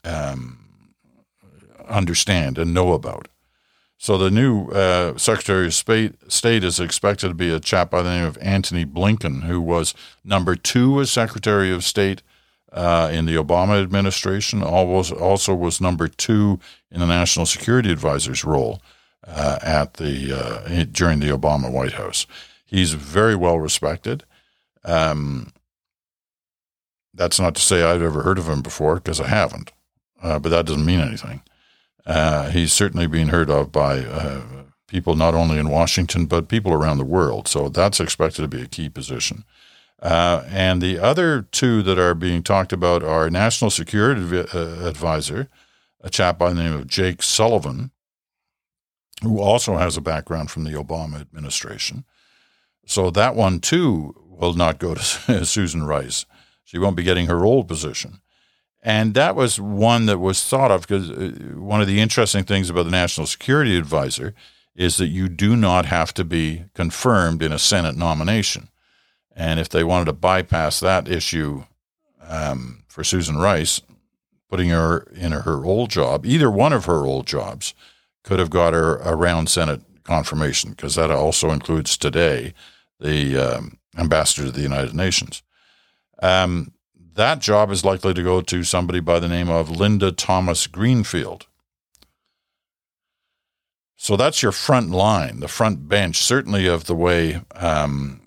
um, 0.04 0.94
understand 1.88 2.58
and 2.58 2.74
know 2.74 2.94
about. 2.94 3.28
So 4.06 4.20
the 4.20 4.30
new 4.30 4.68
uh, 4.68 5.18
Secretary 5.18 5.66
of 5.66 5.74
State 5.74 6.64
is 6.64 6.80
expected 6.80 7.28
to 7.30 7.34
be 7.34 7.52
a 7.52 7.60
chap 7.60 7.90
by 7.90 8.04
the 8.04 8.12
name 8.12 8.26
of 8.26 8.38
Antony 8.40 8.86
Blinken, 8.86 9.46
who 9.46 9.60
was 9.60 9.96
number 10.24 10.56
two 10.56 11.02
as 11.02 11.12
Secretary 11.12 11.74
of 11.74 11.84
State 11.84 12.22
uh, 12.72 13.10
in 13.12 13.26
the 13.26 13.34
Obama 13.34 13.82
administration. 13.82 14.62
Also, 14.62 15.18
also 15.18 15.56
was 15.56 15.82
number 15.82 16.08
two 16.08 16.60
in 16.92 17.00
the 17.00 17.08
National 17.08 17.48
Security 17.48 17.92
Advisor's 17.92 18.46
role 18.46 18.80
uh, 19.26 19.58
at 19.64 19.96
the 19.96 20.32
uh, 20.32 20.86
during 20.92 21.20
the 21.20 21.30
Obama 21.30 21.72
White 21.72 21.94
House. 21.94 22.28
He's 22.64 22.94
very 22.94 23.36
well 23.36 23.58
respected. 23.58 24.24
Um, 24.84 25.52
that's 27.12 27.40
not 27.40 27.56
to 27.56 27.62
say 27.62 27.82
I've 27.82 28.04
ever 28.04 28.22
heard 28.22 28.38
of 28.38 28.48
him 28.48 28.62
before 28.62 28.98
because 28.98 29.20
I 29.20 29.30
haven't, 29.30 29.72
uh, 30.22 30.38
but 30.38 30.50
that 30.50 30.68
doesn't 30.68 30.86
mean 30.86 31.00
anything. 31.00 31.42
Uh, 32.06 32.50
he's 32.50 32.72
certainly 32.72 33.08
being 33.08 33.30
heard 33.30 33.50
of 33.50 33.72
by 33.72 34.00
uh, 34.00 34.42
people 34.88 35.16
not 35.16 35.34
only 35.34 35.58
in 35.58 35.70
Washington, 35.70 36.26
but 36.26 36.48
people 36.48 36.72
around 36.72 36.98
the 36.98 37.06
world. 37.06 37.48
So 37.48 37.70
that's 37.70 38.00
expected 38.00 38.44
to 38.44 38.48
be 38.48 38.62
a 38.62 38.68
key 38.68 38.90
position. 38.90 39.44
Uh, 40.02 40.44
and 40.50 40.82
the 40.82 41.00
other 41.00 41.44
two 41.52 41.82
that 41.82 41.98
are 41.98 42.14
being 42.14 42.44
talked 42.44 42.74
about 42.74 43.02
are 43.04 43.30
National 43.30 43.72
Security 43.72 44.22
uh, 44.38 44.88
Advisor, 44.88 45.50
a 46.02 46.10
chap 46.10 46.38
by 46.38 46.50
the 46.50 46.62
name 46.62 46.74
of 46.74 46.88
Jake 46.88 47.24
Sullivan, 47.24 47.92
who 49.24 49.40
also 49.40 49.78
has 49.78 49.98
a 49.98 50.02
background 50.02 50.52
from 50.52 50.64
the 50.64 50.74
Obama 50.74 51.22
administration. 51.22 52.04
So 52.86 53.10
that 53.12 53.36
one 53.36 53.60
too 53.60 54.14
will 54.28 54.54
not 54.54 54.78
go 54.78 54.94
to 54.94 55.02
Susan 55.46 55.84
Rice. 55.84 56.26
She 56.64 56.78
won't 56.78 56.98
be 56.98 57.04
getting 57.04 57.28
her 57.28 57.46
old 57.46 57.68
position. 57.68 58.22
And 58.86 59.16
that 59.16 59.36
was 59.36 59.60
one 59.60 60.06
that 60.06 60.20
was 60.20 60.48
thought 60.48 60.70
of 60.70 60.82
because 60.82 61.10
uh, 61.10 61.32
one 61.56 61.82
of 61.82 61.88
the 61.88 62.00
interesting 62.00 62.44
things 62.44 62.70
about 62.70 62.84
the 62.84 62.92
National 62.92 63.26
Security 63.26 63.76
Advisor 63.76 64.36
is 64.76 64.98
that 64.98 65.08
you 65.08 65.28
do 65.28 65.56
not 65.56 65.88
have 65.88 66.14
to 66.14 66.24
be 66.24 66.66
confirmed 66.76 67.42
in 67.42 67.52
a 67.52 67.58
Senate 67.58 67.98
nomination. 67.98 68.70
And 69.36 69.60
if 69.60 69.70
they 69.70 69.84
wanted 69.84 70.06
to 70.06 70.14
bypass 70.14 70.80
that 70.82 71.08
issue 71.08 71.64
um, 72.22 72.84
for 72.88 73.04
Susan 73.04 73.38
Rice, 73.38 73.82
putting 74.50 74.70
her 74.70 75.00
in 75.16 75.32
her 75.32 75.66
old 75.66 75.90
job, 75.90 76.24
either 76.24 76.52
one 76.52 76.72
of 76.72 76.86
her 76.86 77.08
old 77.08 77.26
jobs 77.26 77.74
could 78.24 78.38
have 78.38 78.52
got 78.52 78.74
her 78.74 78.98
around 78.98 79.50
Senate 79.50 79.82
confirmation 80.04 80.72
because 80.72 80.94
that 80.94 81.10
also 81.10 81.50
includes 81.50 81.98
today 81.98 82.54
the 83.00 83.36
um, 83.36 83.80
ambassador 83.98 84.46
to 84.46 84.52
the 84.52 84.62
United 84.62 84.94
Nations. 84.94 85.42
Um, 86.22 86.75
that 87.16 87.40
job 87.40 87.72
is 87.72 87.86
likely 87.86 88.14
to 88.14 88.24
go 88.24 88.42
to 88.42 88.64
somebody 88.64 89.00
by 89.00 89.20
the 89.20 89.28
name 89.28 89.50
of 89.50 89.70
Linda 89.70 90.12
Thomas 90.12 90.68
Greenfield. 90.68 91.48
So 93.96 94.16
that's 94.16 94.44
your 94.44 94.52
front 94.52 94.92
line, 94.92 95.40
the 95.40 95.48
front 95.48 95.88
bench, 95.88 96.18
certainly 96.18 96.68
of 96.68 96.86
the 96.86 96.96
way 96.96 97.42
um, 97.56 98.22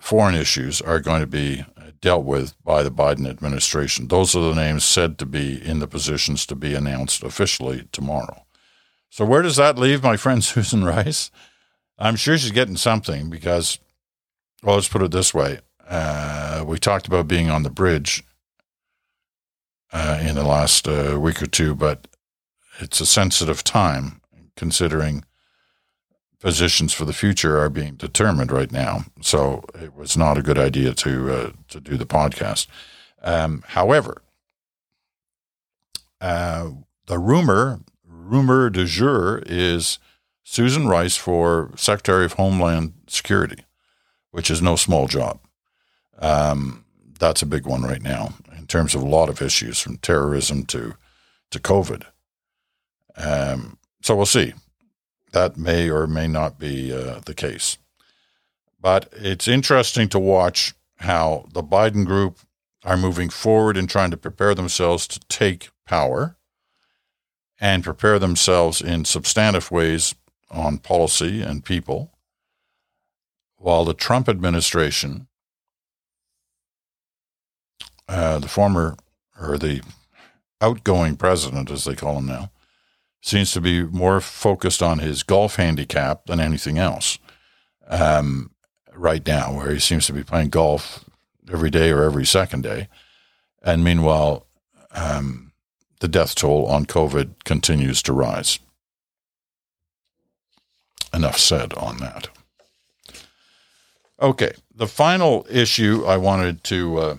foreign 0.00 0.34
issues 0.34 0.80
are 0.80 0.98
going 0.98 1.20
to 1.20 1.26
be 1.26 1.64
dealt 2.00 2.24
with 2.24 2.54
by 2.64 2.82
the 2.82 2.90
Biden 2.90 3.28
administration. 3.28 4.08
Those 4.08 4.34
are 4.34 4.40
the 4.40 4.54
names 4.54 4.84
said 4.84 5.18
to 5.18 5.26
be 5.26 5.64
in 5.64 5.78
the 5.78 5.86
positions 5.86 6.46
to 6.46 6.54
be 6.54 6.74
announced 6.74 7.22
officially 7.22 7.88
tomorrow. 7.92 8.46
So, 9.10 9.24
where 9.24 9.42
does 9.42 9.56
that 9.56 9.78
leave 9.78 10.02
my 10.02 10.16
friend 10.16 10.42
Susan 10.44 10.84
Rice? 10.84 11.30
I'm 11.98 12.16
sure 12.16 12.36
she's 12.36 12.50
getting 12.50 12.76
something 12.76 13.30
because 13.30 13.78
well, 14.62 14.76
let's 14.76 14.88
put 14.88 15.02
it 15.02 15.12
this 15.12 15.32
way. 15.32 15.60
Uh, 15.88 16.64
we 16.66 16.78
talked 16.78 17.06
about 17.06 17.28
being 17.28 17.48
on 17.50 17.62
the 17.62 17.70
bridge 17.70 18.24
uh, 19.92 20.18
in 20.20 20.34
the 20.34 20.44
last 20.44 20.88
uh, 20.88 21.18
week 21.20 21.40
or 21.42 21.46
two, 21.46 21.74
but 21.74 22.08
it's 22.80 23.00
a 23.00 23.06
sensitive 23.06 23.62
time 23.62 24.20
considering 24.56 25.24
positions 26.40 26.92
for 26.92 27.04
the 27.04 27.12
future 27.12 27.58
are 27.58 27.70
being 27.70 27.94
determined 27.94 28.52
right 28.52 28.72
now. 28.72 29.04
So 29.20 29.64
it 29.74 29.94
was 29.94 30.16
not 30.16 30.38
a 30.38 30.42
good 30.42 30.58
idea 30.58 30.92
to 30.94 31.32
uh, 31.32 31.50
to 31.68 31.80
do 31.80 31.96
the 31.96 32.06
podcast. 32.06 32.66
Um, 33.22 33.64
however, 33.68 34.22
uh, 36.20 36.70
the 37.06 37.18
rumor 37.18 37.80
rumor 38.04 38.70
de 38.70 38.84
jour 38.84 39.42
is 39.46 39.98
Susan 40.42 40.88
Rice 40.88 41.16
for 41.16 41.72
Secretary 41.76 42.24
of 42.24 42.34
Homeland 42.34 42.92
Security, 43.06 43.64
which 44.30 44.50
is 44.50 44.60
no 44.60 44.76
small 44.76 45.06
job. 45.06 45.40
Um, 46.18 46.84
that's 47.18 47.42
a 47.42 47.46
big 47.46 47.66
one 47.66 47.82
right 47.82 48.02
now 48.02 48.34
in 48.56 48.66
terms 48.66 48.94
of 48.94 49.02
a 49.02 49.06
lot 49.06 49.28
of 49.28 49.42
issues 49.42 49.80
from 49.80 49.98
terrorism 49.98 50.64
to 50.66 50.94
to 51.50 51.58
COVID. 51.60 52.04
Um, 53.16 53.78
so 54.02 54.16
we'll 54.16 54.26
see. 54.26 54.54
That 55.32 55.56
may 55.56 55.90
or 55.90 56.06
may 56.06 56.28
not 56.28 56.58
be 56.58 56.92
uh, 56.92 57.20
the 57.24 57.34
case. 57.34 57.78
But 58.80 59.08
it's 59.12 59.48
interesting 59.48 60.08
to 60.10 60.18
watch 60.18 60.74
how 60.98 61.46
the 61.52 61.62
Biden 61.62 62.04
group 62.04 62.38
are 62.84 62.96
moving 62.96 63.28
forward 63.28 63.76
and 63.76 63.88
trying 63.88 64.10
to 64.10 64.16
prepare 64.16 64.54
themselves 64.54 65.06
to 65.08 65.20
take 65.28 65.70
power 65.86 66.36
and 67.58 67.82
prepare 67.82 68.18
themselves 68.18 68.80
in 68.80 69.04
substantive 69.04 69.70
ways 69.70 70.14
on 70.50 70.78
policy 70.78 71.42
and 71.42 71.64
people, 71.64 72.12
while 73.56 73.84
the 73.84 73.94
Trump 73.94 74.28
administration, 74.28 75.26
uh, 78.08 78.38
the 78.38 78.48
former 78.48 78.96
or 79.40 79.58
the 79.58 79.82
outgoing 80.60 81.16
president, 81.16 81.70
as 81.70 81.84
they 81.84 81.94
call 81.94 82.18
him 82.18 82.26
now, 82.26 82.50
seems 83.20 83.52
to 83.52 83.60
be 83.60 83.82
more 83.82 84.20
focused 84.20 84.82
on 84.82 84.98
his 84.98 85.22
golf 85.22 85.56
handicap 85.56 86.26
than 86.26 86.40
anything 86.40 86.78
else 86.78 87.18
um, 87.88 88.50
right 88.94 89.26
now, 89.26 89.52
where 89.52 89.72
he 89.72 89.80
seems 89.80 90.06
to 90.06 90.12
be 90.12 90.22
playing 90.22 90.48
golf 90.48 91.04
every 91.52 91.70
day 91.70 91.90
or 91.90 92.02
every 92.02 92.24
second 92.26 92.62
day. 92.62 92.88
And 93.62 93.82
meanwhile, 93.82 94.46
um, 94.92 95.52
the 96.00 96.08
death 96.08 96.34
toll 96.34 96.66
on 96.66 96.86
COVID 96.86 97.44
continues 97.44 98.02
to 98.02 98.12
rise. 98.12 98.58
Enough 101.12 101.38
said 101.38 101.72
on 101.74 101.98
that. 101.98 102.28
Okay, 104.20 104.52
the 104.74 104.86
final 104.86 105.46
issue 105.50 106.04
I 106.06 106.16
wanted 106.16 106.64
to 106.64 106.98
uh, 106.98 107.16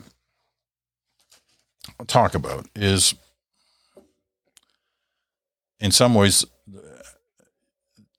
talk 2.06 2.36
about 2.36 2.68
is, 2.76 3.16
in 5.80 5.92
some 5.92 6.14
ways, 6.14 6.46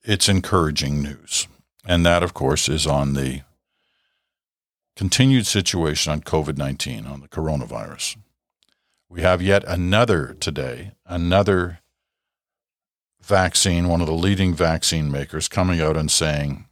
it's 0.03 0.29
encouraging 0.29 1.03
news. 1.03 1.47
And 1.87 2.05
that, 2.05 2.23
of 2.23 2.35
course, 2.35 2.69
is 2.69 2.87
on 2.87 3.15
the 3.15 3.43
continued 4.97 5.47
situation 5.47 6.13
on 6.13 6.21
COVID 6.23 6.59
19, 6.59 7.07
on 7.07 7.21
the 7.21 7.29
coronavirus. 7.29 8.17
We 9.09 9.23
have 9.23 9.41
yet 9.41 9.65
another 9.67 10.37
today, 10.39 10.93
another 11.07 11.81
vaccine, 13.23 13.89
one 13.89 14.01
of 14.01 14.07
the 14.07 14.13
leading 14.13 14.55
vaccine 14.55 15.11
makers, 15.11 15.49
coming 15.49 15.81
out 15.81 15.97
and 15.97 16.11
saying 16.11 16.67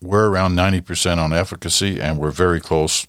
we're 0.00 0.28
around 0.28 0.54
90% 0.54 1.18
on 1.18 1.32
efficacy 1.32 2.00
and 2.00 2.18
we're 2.18 2.30
very 2.30 2.60
close 2.60 3.06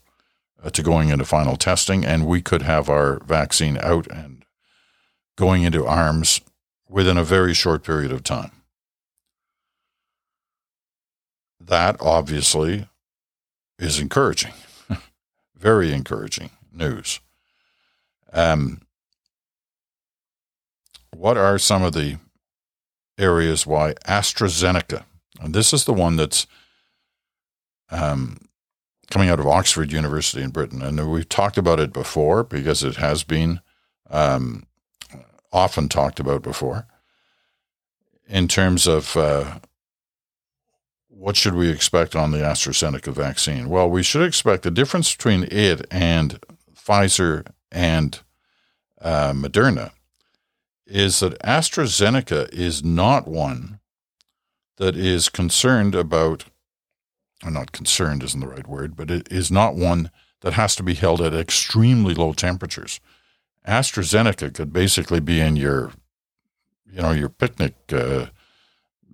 to 0.71 0.83
going 0.83 1.09
into 1.09 1.25
final 1.25 1.55
testing, 1.55 2.05
and 2.05 2.25
we 2.25 2.41
could 2.41 2.63
have 2.63 2.89
our 2.89 3.19
vaccine 3.23 3.77
out 3.77 4.07
and 4.07 4.43
going 5.37 5.63
into 5.63 5.85
arms 5.85 6.41
within 6.89 7.17
a 7.17 7.23
very 7.23 7.53
short 7.53 7.83
period 7.83 8.11
of 8.11 8.23
time. 8.23 8.51
That 11.59 11.97
obviously 11.99 12.87
is 13.77 13.99
encouraging, 13.99 14.53
very 15.55 15.93
encouraging 15.93 16.51
news. 16.71 17.19
Um, 18.33 18.81
what 21.15 21.37
are 21.37 21.57
some 21.57 21.83
of 21.83 21.93
the 21.93 22.17
areas 23.17 23.65
why 23.65 23.93
AstraZeneca, 24.05 25.03
and 25.41 25.53
this 25.53 25.73
is 25.73 25.85
the 25.85 25.93
one 25.93 26.15
that's 26.15 26.47
um, 27.89 28.46
coming 29.09 29.29
out 29.29 29.39
of 29.39 29.47
Oxford 29.47 29.91
University 29.91 30.43
in 30.43 30.49
Britain, 30.49 30.81
and 30.81 31.09
we've 31.09 31.29
talked 31.29 31.57
about 31.57 31.79
it 31.79 31.93
before 31.93 32.43
because 32.43 32.83
it 32.83 32.97
has 32.97 33.23
been 33.23 33.61
um, 34.09 34.65
often 35.51 35.89
talked 35.89 36.19
about 36.19 36.41
before 36.41 36.87
in 38.27 38.47
terms 38.47 38.87
of 38.87 39.15
uh, 39.15 39.59
what 41.07 41.35
should 41.35 41.55
we 41.55 41.69
expect 41.69 42.15
on 42.15 42.31
the 42.31 42.39
AstraZeneca 42.39 43.11
vaccine? 43.13 43.69
Well, 43.69 43.89
we 43.89 44.03
should 44.03 44.21
expect 44.21 44.63
the 44.63 44.71
difference 44.71 45.15
between 45.15 45.47
it 45.49 45.85
and 45.89 46.39
Pfizer 46.75 47.47
and 47.71 48.19
uh, 49.01 49.33
Moderna 49.33 49.91
is 50.85 51.19
that 51.19 51.39
AstraZeneca 51.39 52.51
is 52.53 52.83
not 52.83 53.27
one 53.27 53.79
that 54.77 54.95
is 54.95 55.27
concerned 55.27 55.95
about, 55.95 56.45
or 57.43 57.51
not 57.51 57.71
concerned 57.71 58.23
isn't 58.23 58.39
the 58.39 58.47
right 58.47 58.67
word, 58.67 58.95
but 58.95 59.11
it 59.11 59.31
is 59.31 59.51
not 59.51 59.75
one 59.75 60.11
that 60.41 60.53
has 60.53 60.75
to 60.75 60.83
be 60.83 60.93
held 60.93 61.21
at 61.21 61.33
extremely 61.33 62.13
low 62.13 62.33
temperatures. 62.33 62.99
AstraZeneca 63.67 64.53
could 64.53 64.71
basically 64.71 65.19
be 65.19 65.39
in 65.39 65.55
your, 65.55 65.91
you 66.91 67.01
know, 67.01 67.11
your 67.11 67.29
picnic 67.29 67.75
uh, 67.91 68.27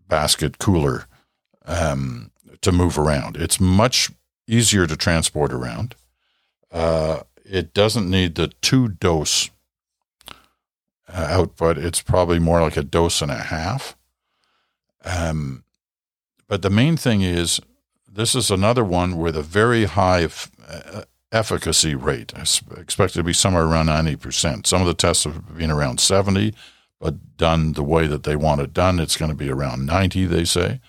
basket 0.07 0.57
cooler 0.59 1.05
um, 1.65 2.31
to 2.61 2.71
move 2.71 2.97
around. 2.97 3.35
It's 3.37 3.59
much 3.59 4.11
easier 4.47 4.85
to 4.85 4.95
transport 4.95 5.51
around. 5.51 5.95
Uh, 6.71 7.21
it 7.45 7.73
doesn't 7.73 8.09
need 8.09 8.35
the 8.35 8.49
two 8.61 8.89
dose 8.89 9.49
uh, 11.07 11.27
output. 11.29 11.77
It's 11.77 12.01
probably 12.01 12.39
more 12.39 12.61
like 12.61 12.77
a 12.77 12.83
dose 12.83 13.21
and 13.21 13.31
a 13.31 13.35
half. 13.35 13.95
Um, 15.05 15.63
but 16.47 16.61
the 16.61 16.69
main 16.69 16.97
thing 16.97 17.21
is 17.21 17.59
this 18.13 18.35
is 18.35 18.51
another 18.51 18.83
one 18.83 19.17
with 19.17 19.35
a 19.35 19.41
very 19.41 19.85
high 19.85 20.23
f- 20.23 20.51
uh, 20.67 21.03
efficacy 21.31 21.95
rate. 21.95 22.31
I 22.35 22.41
expect 22.41 23.13
it 23.13 23.19
to 23.19 23.23
be 23.23 23.33
somewhere 23.33 23.63
around 23.63 23.87
90%. 23.87 24.67
Some 24.67 24.81
of 24.81 24.87
the 24.87 24.93
tests 24.93 25.23
have 25.23 25.57
been 25.57 25.71
around 25.71 25.99
70, 25.99 26.53
but 26.99 27.37
done 27.37 27.73
the 27.73 27.83
way 27.83 28.07
that 28.07 28.23
they 28.23 28.35
want 28.35 28.61
it 28.61 28.73
done, 28.73 28.99
it's 28.99 29.17
going 29.17 29.31
to 29.31 29.35
be 29.35 29.49
around 29.49 29.85
90, 29.85 30.25
they 30.25 30.45
say. 30.45 30.79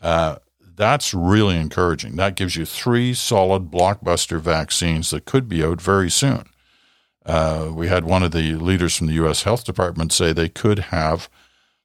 Uh, 0.00 0.36
that's 0.74 1.12
really 1.12 1.56
encouraging. 1.56 2.16
That 2.16 2.34
gives 2.34 2.56
you 2.56 2.64
three 2.64 3.12
solid 3.12 3.70
blockbuster 3.70 4.40
vaccines 4.40 5.10
that 5.10 5.26
could 5.26 5.48
be 5.48 5.62
out 5.62 5.80
very 5.80 6.10
soon. 6.10 6.46
Uh, 7.24 7.70
we 7.72 7.88
had 7.88 8.04
one 8.04 8.22
of 8.22 8.32
the 8.32 8.54
leaders 8.54 8.96
from 8.96 9.06
the 9.06 9.12
U.S. 9.14 9.42
Health 9.44 9.64
Department 9.64 10.12
say 10.12 10.32
they 10.32 10.48
could 10.48 10.78
have 10.78 11.28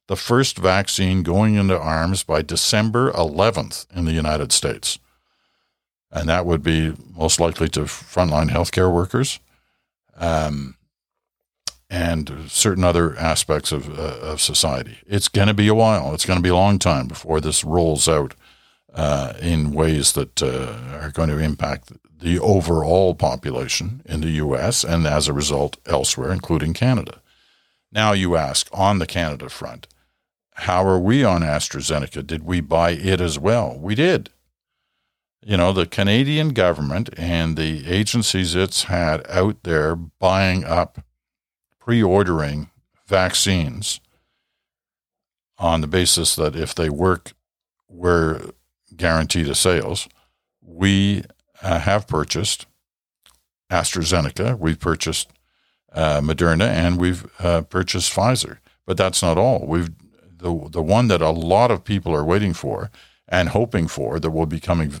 the 0.08 0.16
first 0.16 0.58
vaccine 0.58 1.22
going 1.22 1.54
into 1.54 1.78
arms 1.78 2.24
by 2.24 2.42
December 2.42 3.12
11th 3.12 3.86
in 3.94 4.06
the 4.06 4.12
United 4.12 4.50
States. 4.50 4.98
And 6.10 6.28
that 6.28 6.46
would 6.46 6.62
be 6.62 6.94
most 7.14 7.38
likely 7.38 7.68
to 7.70 7.80
frontline 7.80 8.50
healthcare 8.50 8.92
workers 8.92 9.38
um, 10.16 10.76
and 11.90 12.46
certain 12.48 12.84
other 12.84 13.16
aspects 13.16 13.70
of, 13.70 13.98
uh, 13.98 14.18
of 14.22 14.40
society. 14.40 14.98
It's 15.06 15.28
going 15.28 15.48
to 15.48 15.54
be 15.54 15.68
a 15.68 15.74
while. 15.74 16.14
It's 16.14 16.24
going 16.24 16.38
to 16.38 16.42
be 16.42 16.48
a 16.48 16.54
long 16.56 16.78
time 16.78 17.06
before 17.06 17.40
this 17.40 17.62
rolls 17.62 18.08
out 18.08 18.34
uh, 18.94 19.34
in 19.40 19.72
ways 19.72 20.12
that 20.12 20.42
uh, 20.42 20.98
are 21.02 21.10
going 21.10 21.28
to 21.28 21.38
impact 21.38 21.92
the 22.20 22.38
overall 22.38 23.14
population 23.14 24.00
in 24.06 24.22
the 24.22 24.30
U.S. 24.30 24.82
and 24.84 25.06
as 25.06 25.28
a 25.28 25.34
result 25.34 25.76
elsewhere, 25.86 26.32
including 26.32 26.72
Canada. 26.72 27.20
Now 27.92 28.12
you 28.12 28.36
ask 28.36 28.68
on 28.72 28.98
the 28.98 29.06
Canada 29.06 29.50
front, 29.50 29.86
how 30.58 30.84
are 30.84 30.98
we 30.98 31.22
on 31.22 31.42
AstraZeneca? 31.42 32.26
Did 32.26 32.42
we 32.42 32.60
buy 32.60 32.90
it 32.90 33.20
as 33.20 33.38
well? 33.38 33.78
We 33.78 33.94
did. 33.94 34.30
You 35.40 35.56
know, 35.56 35.72
the 35.72 35.86
Canadian 35.86 36.48
government 36.48 37.10
and 37.16 37.56
the 37.56 37.86
agencies 37.86 38.56
it's 38.56 38.84
had 38.84 39.24
out 39.30 39.62
there 39.62 39.94
buying 39.94 40.64
up, 40.64 40.98
pre 41.78 42.02
ordering 42.02 42.70
vaccines 43.06 44.00
on 45.58 45.80
the 45.80 45.86
basis 45.86 46.34
that 46.34 46.56
if 46.56 46.74
they 46.74 46.90
work, 46.90 47.34
we're 47.88 48.50
guaranteed 48.96 49.48
a 49.48 49.54
sales. 49.54 50.08
We 50.60 51.22
uh, 51.62 51.78
have 51.78 52.08
purchased 52.08 52.66
AstraZeneca, 53.70 54.58
we've 54.58 54.80
purchased 54.80 55.30
uh, 55.92 56.20
Moderna, 56.20 56.66
and 56.66 57.00
we've 57.00 57.30
uh, 57.38 57.62
purchased 57.62 58.12
Pfizer. 58.12 58.58
But 58.86 58.96
that's 58.96 59.22
not 59.22 59.38
all. 59.38 59.64
We've 59.64 59.90
the 60.38 60.68
the 60.70 60.82
one 60.82 61.08
that 61.08 61.20
a 61.20 61.30
lot 61.30 61.70
of 61.70 61.84
people 61.84 62.14
are 62.14 62.24
waiting 62.24 62.54
for 62.54 62.90
and 63.28 63.50
hoping 63.50 63.88
for 63.88 64.18
that 64.18 64.30
will 64.30 64.46
be 64.46 64.60
coming 64.60 65.00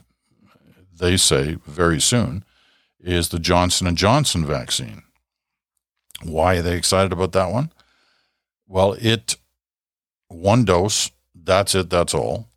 they 0.98 1.16
say 1.16 1.56
very 1.66 2.00
soon, 2.00 2.44
is 3.00 3.28
the 3.28 3.38
Johnson 3.38 3.86
and 3.86 3.96
Johnson 3.96 4.44
vaccine. 4.44 5.02
Why 6.22 6.56
are 6.56 6.62
they 6.62 6.76
excited 6.76 7.12
about 7.12 7.32
that 7.32 7.52
one? 7.52 7.72
Well, 8.66 8.94
it 9.00 9.36
one 10.28 10.64
dose, 10.64 11.10
that's 11.34 11.74
it, 11.74 11.88
that's 11.88 12.14
all. 12.14 12.48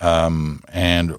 Um, 0.00 0.62
and 0.68 1.16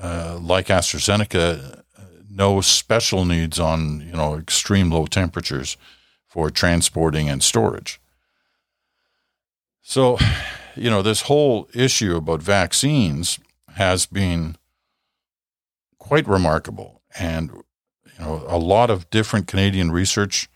uh, 0.00 0.38
like 0.40 0.66
AstraZeneca, 0.66 1.82
no 2.30 2.60
special 2.60 3.24
needs 3.24 3.58
on 3.58 4.00
you 4.00 4.12
know 4.12 4.36
extreme 4.36 4.90
low 4.90 5.06
temperatures 5.06 5.76
for 6.26 6.50
transporting 6.50 7.28
and 7.28 7.42
storage. 7.42 8.00
So, 9.90 10.18
you 10.76 10.88
know, 10.88 11.02
this 11.02 11.22
whole 11.22 11.68
issue 11.74 12.14
about 12.14 12.42
vaccines 12.42 13.40
has 13.74 14.06
been 14.06 14.54
quite 15.98 16.28
remarkable, 16.28 17.02
and 17.18 17.50
you 17.50 18.24
know, 18.24 18.44
a 18.46 18.56
lot 18.56 18.88
of 18.88 19.10
different 19.10 19.48
Canadian 19.48 19.90
research 19.90 20.48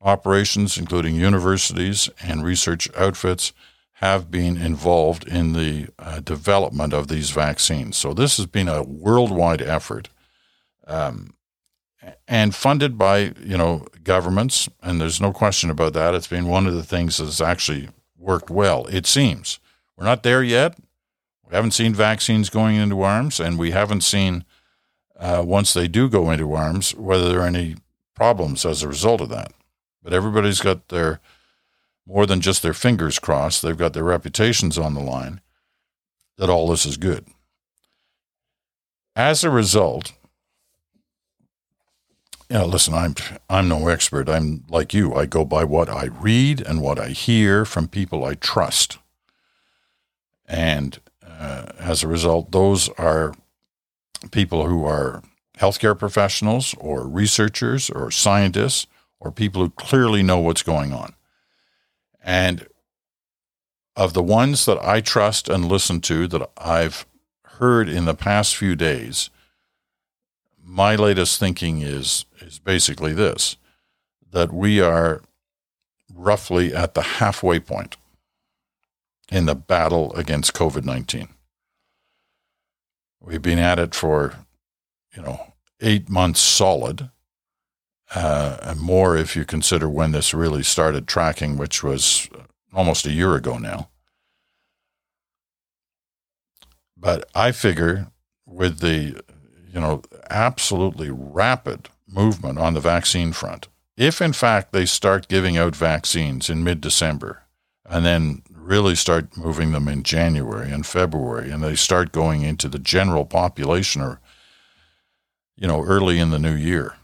operations, 0.00 0.78
including 0.78 1.16
universities 1.16 2.08
and 2.22 2.44
research 2.44 2.88
outfits, 2.96 3.52
have 3.94 4.30
been 4.30 4.56
involved 4.56 5.26
in 5.26 5.54
the 5.54 5.88
uh, 5.98 6.20
development 6.20 6.92
of 6.92 7.08
these 7.08 7.30
vaccines. 7.30 7.96
So 7.96 8.14
this 8.14 8.36
has 8.36 8.46
been 8.46 8.68
a 8.68 8.84
worldwide 8.84 9.60
effort, 9.60 10.08
um, 10.86 11.34
and 12.28 12.54
funded 12.54 12.96
by 12.96 13.32
you 13.42 13.58
know 13.58 13.88
governments. 14.04 14.68
And 14.84 15.00
there's 15.00 15.20
no 15.20 15.32
question 15.32 15.68
about 15.68 15.94
that. 15.94 16.14
It's 16.14 16.28
been 16.28 16.46
one 16.46 16.68
of 16.68 16.74
the 16.74 16.84
things 16.84 17.18
that's 17.18 17.40
actually 17.40 17.88
worked 18.18 18.50
well. 18.50 18.86
It 18.86 19.06
seems 19.06 19.60
we're 19.96 20.04
not 20.04 20.22
there 20.22 20.42
yet. 20.42 20.76
We 21.48 21.54
haven't 21.54 21.70
seen 21.72 21.94
vaccines 21.94 22.50
going 22.50 22.76
into 22.76 23.02
arms, 23.02 23.40
and 23.40 23.58
we 23.58 23.70
haven't 23.70 24.02
seen 24.02 24.44
uh, 25.18 25.42
once 25.44 25.72
they 25.72 25.88
do 25.88 26.08
go 26.08 26.30
into 26.30 26.52
arms 26.52 26.94
whether 26.94 27.28
there 27.28 27.40
are 27.40 27.46
any 27.46 27.76
problems 28.14 28.66
as 28.66 28.82
a 28.82 28.88
result 28.88 29.20
of 29.20 29.28
that. 29.30 29.52
But 30.02 30.12
everybody's 30.12 30.60
got 30.60 30.88
their 30.88 31.20
more 32.06 32.26
than 32.26 32.40
just 32.40 32.62
their 32.62 32.74
fingers 32.74 33.18
crossed, 33.18 33.60
they've 33.62 33.76
got 33.76 33.92
their 33.92 34.04
reputations 34.04 34.78
on 34.78 34.94
the 34.94 35.00
line 35.00 35.40
that 36.38 36.48
all 36.48 36.68
this 36.68 36.86
is 36.86 36.96
good. 36.96 37.26
As 39.14 39.44
a 39.44 39.50
result, 39.50 40.12
know, 42.50 42.66
listen, 42.66 42.94
I'm 42.94 43.14
I'm 43.48 43.68
no 43.68 43.88
expert. 43.88 44.28
I'm 44.28 44.64
like 44.68 44.94
you. 44.94 45.14
I 45.14 45.26
go 45.26 45.44
by 45.44 45.64
what 45.64 45.88
I 45.88 46.06
read 46.06 46.60
and 46.60 46.80
what 46.80 46.98
I 46.98 47.08
hear 47.08 47.64
from 47.64 47.88
people 47.88 48.24
I 48.24 48.34
trust. 48.34 48.98
And 50.46 50.98
uh, 51.26 51.66
as 51.78 52.02
a 52.02 52.08
result, 52.08 52.52
those 52.52 52.88
are 52.90 53.34
people 54.30 54.66
who 54.66 54.84
are 54.84 55.22
healthcare 55.58 55.98
professionals 55.98 56.74
or 56.78 57.06
researchers 57.06 57.90
or 57.90 58.10
scientists 58.10 58.86
or 59.20 59.30
people 59.30 59.62
who 59.62 59.70
clearly 59.70 60.22
know 60.22 60.38
what's 60.38 60.62
going 60.62 60.92
on. 60.92 61.14
And 62.22 62.66
of 63.96 64.14
the 64.14 64.22
ones 64.22 64.64
that 64.64 64.78
I 64.82 65.00
trust 65.00 65.48
and 65.48 65.68
listen 65.68 66.00
to 66.02 66.28
that 66.28 66.48
I've 66.56 67.04
heard 67.44 67.88
in 67.88 68.04
the 68.04 68.14
past 68.14 68.56
few 68.56 68.76
days, 68.76 69.28
my 70.68 70.94
latest 70.94 71.40
thinking 71.40 71.80
is 71.80 72.26
is 72.40 72.58
basically 72.58 73.14
this 73.14 73.56
that 74.30 74.52
we 74.52 74.80
are 74.80 75.22
roughly 76.12 76.74
at 76.74 76.92
the 76.92 77.02
halfway 77.02 77.58
point 77.58 77.96
in 79.30 79.46
the 79.46 79.54
battle 79.54 80.14
against 80.14 80.52
COVID 80.52 80.84
19. 80.84 81.28
We've 83.20 83.42
been 83.42 83.58
at 83.58 83.78
it 83.78 83.94
for, 83.94 84.34
you 85.16 85.22
know, 85.22 85.54
eight 85.80 86.08
months 86.08 86.40
solid 86.40 87.10
uh, 88.14 88.58
and 88.62 88.80
more 88.80 89.16
if 89.16 89.34
you 89.34 89.44
consider 89.44 89.88
when 89.88 90.12
this 90.12 90.32
really 90.32 90.62
started 90.62 91.08
tracking, 91.08 91.56
which 91.56 91.82
was 91.82 92.28
almost 92.72 93.06
a 93.06 93.12
year 93.12 93.34
ago 93.34 93.58
now. 93.58 93.88
But 96.96 97.28
I 97.34 97.52
figure 97.52 98.08
with 98.46 98.80
the, 98.80 99.22
you 99.72 99.80
know, 99.80 100.02
absolutely 100.30 101.10
rapid 101.10 101.88
movement 102.06 102.58
on 102.58 102.74
the 102.74 102.80
vaccine 102.80 103.32
front, 103.32 103.68
if 103.96 104.22
in 104.22 104.32
fact 104.32 104.72
they 104.72 104.86
start 104.86 105.28
giving 105.28 105.56
out 105.56 105.76
vaccines 105.76 106.48
in 106.48 106.64
mid 106.64 106.80
December 106.80 107.42
and 107.88 108.04
then 108.04 108.42
really 108.50 108.94
start 108.94 109.36
moving 109.36 109.72
them 109.72 109.88
in 109.88 110.02
January 110.02 110.70
and 110.70 110.86
February 110.86 111.50
and 111.50 111.62
they 111.62 111.74
start 111.74 112.12
going 112.12 112.42
into 112.42 112.68
the 112.68 112.78
general 112.78 113.24
population 113.24 114.02
or, 114.02 114.20
you 115.56 115.66
know, 115.66 115.82
early 115.82 116.18
in 116.18 116.30
the 116.30 116.38
new 116.38 116.54
year, 116.54 116.96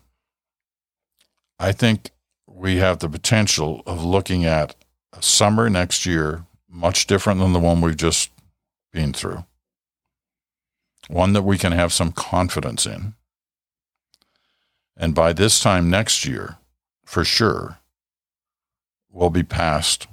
I 1.58 1.72
think 1.72 2.10
we 2.46 2.76
have 2.76 2.98
the 2.98 3.08
potential 3.08 3.82
of 3.86 4.04
looking 4.04 4.44
at 4.44 4.74
a 5.12 5.22
summer 5.22 5.70
next 5.70 6.04
year 6.04 6.44
much 6.68 7.06
different 7.06 7.40
than 7.40 7.52
the 7.52 7.60
one 7.60 7.80
we've 7.80 7.96
just 7.96 8.30
been 8.92 9.12
through. 9.12 9.44
One 11.08 11.32
that 11.34 11.42
we 11.42 11.58
can 11.58 11.72
have 11.72 11.92
some 11.92 12.12
confidence 12.12 12.86
in. 12.86 13.14
And 14.96 15.14
by 15.14 15.32
this 15.32 15.60
time 15.60 15.90
next 15.90 16.24
year, 16.24 16.58
for 17.04 17.24
sure, 17.24 17.78
we'll 19.10 19.30
be 19.30 19.42
past 19.42 20.06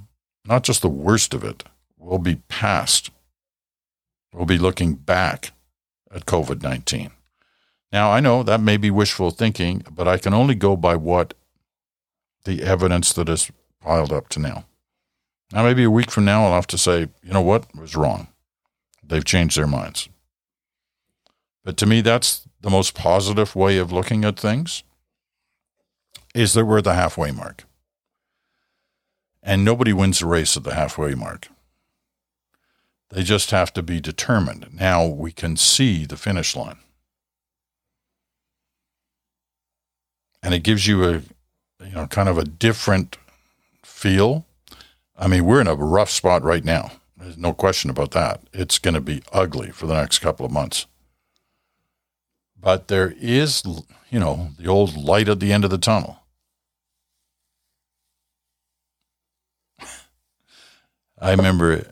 not 0.46 0.64
just 0.64 0.82
the 0.82 0.90
worst 0.90 1.34
of 1.34 1.44
it, 1.44 1.64
we'll 1.98 2.20
be 2.20 2.36
past, 2.48 3.12
we'll 4.34 4.46
be 4.46 4.58
looking 4.58 4.96
back 4.96 5.52
at 6.14 6.26
COVID 6.26 6.62
19. 6.62 7.12
Now, 7.92 8.12
I 8.12 8.20
know 8.22 8.42
that 8.44 8.62
may 8.62 8.78
be 8.78 8.90
wishful 8.90 9.32
thinking, 9.32 9.84
but 9.92 10.08
I 10.08 10.18
can 10.18 10.34
only 10.34 10.56
go 10.56 10.76
by 10.76 10.96
what 10.96 11.34
the 12.46 12.64
evidence 12.64 13.14
that 13.14 13.28
has 13.28 13.52
piled 13.82 14.12
up 14.12 14.30
to 14.30 14.40
now. 14.40 14.66
Now, 15.52 15.64
maybe 15.64 15.84
a 15.84 15.92
week 15.92 16.10
from 16.10 16.26
now, 16.26 16.46
I'll 16.46 16.54
have 16.54 16.68
to 16.68 16.78
say, 16.78 17.10
you 17.22 17.34
know 17.34 17.42
what 17.42 17.66
was 17.76 17.96
wrong. 17.96 18.28
They've 19.04 19.26
changed 19.26 19.58
their 19.58 19.68
minds. 19.68 20.08
But 21.64 21.78
to 21.78 21.86
me, 21.86 22.02
that's 22.02 22.48
the 22.62 22.70
most 22.70 22.94
positive 22.94 23.56
way 23.56 23.78
of 23.78 23.92
looking 23.92 24.26
at 24.26 24.40
things 24.40 24.84
is 26.34 26.54
that 26.54 26.66
we're 26.66 26.80
at 26.80 26.86
the 26.86 26.94
halfway 26.94 27.32
mark. 27.32 27.66
And 29.44 29.66
nobody 29.66 29.92
wins 29.92 30.20
the 30.20 30.28
race 30.28 30.56
at 30.56 30.64
the 30.64 30.76
halfway 30.76 31.14
mark. 31.14 31.48
They 33.10 33.24
just 33.24 33.52
have 33.52 33.74
to 33.74 33.84
be 33.84 34.00
determined. 34.00 34.70
Now 34.74 35.06
we 35.06 35.32
can 35.32 35.58
see 35.58 36.06
the 36.06 36.16
finish 36.16 36.56
line. 36.56 36.78
and 40.44 40.54
it 40.54 40.64
gives 40.64 40.88
you 40.88 41.04
a 41.04 41.14
you 41.84 41.94
know 41.94 42.08
kind 42.08 42.30
of 42.30 42.38
a 42.38 42.44
different 42.44 43.18
feel. 43.84 44.46
I 45.18 45.28
mean, 45.28 45.46
we're 45.46 45.62
in 45.62 45.68
a 45.68 45.76
rough 45.76 46.10
spot 46.10 46.44
right 46.44 46.64
now. 46.64 46.92
There's 47.16 47.38
no 47.38 47.54
question 47.54 47.92
about 47.92 48.12
that. 48.12 48.42
It's 48.54 48.80
going 48.80 48.96
to 48.96 49.02
be 49.02 49.22
ugly 49.32 49.70
for 49.70 49.86
the 49.86 49.94
next 49.94 50.20
couple 50.20 50.46
of 50.46 50.52
months. 50.52 50.88
But 52.62 52.88
there 52.88 53.14
is, 53.20 53.64
you 54.10 54.20
know, 54.20 54.52
the 54.58 54.68
old 54.68 54.96
light 54.96 55.28
at 55.28 55.40
the 55.40 55.52
end 55.52 55.64
of 55.64 55.72
the 55.72 55.78
tunnel. 55.78 56.20
I 61.20 61.32
remember, 61.32 61.86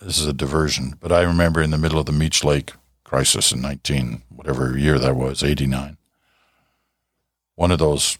this 0.00 0.18
is 0.18 0.26
a 0.26 0.32
diversion, 0.32 0.94
but 1.00 1.12
I 1.12 1.20
remember 1.22 1.60
in 1.60 1.70
the 1.70 1.78
middle 1.78 1.98
of 1.98 2.06
the 2.06 2.12
Meech 2.12 2.42
Lake 2.42 2.72
crisis 3.04 3.52
in 3.52 3.60
19, 3.60 4.22
whatever 4.30 4.76
year 4.78 4.98
that 4.98 5.16
was, 5.16 5.42
89 5.42 5.98
one 7.56 7.70
of 7.70 7.78
those, 7.78 8.18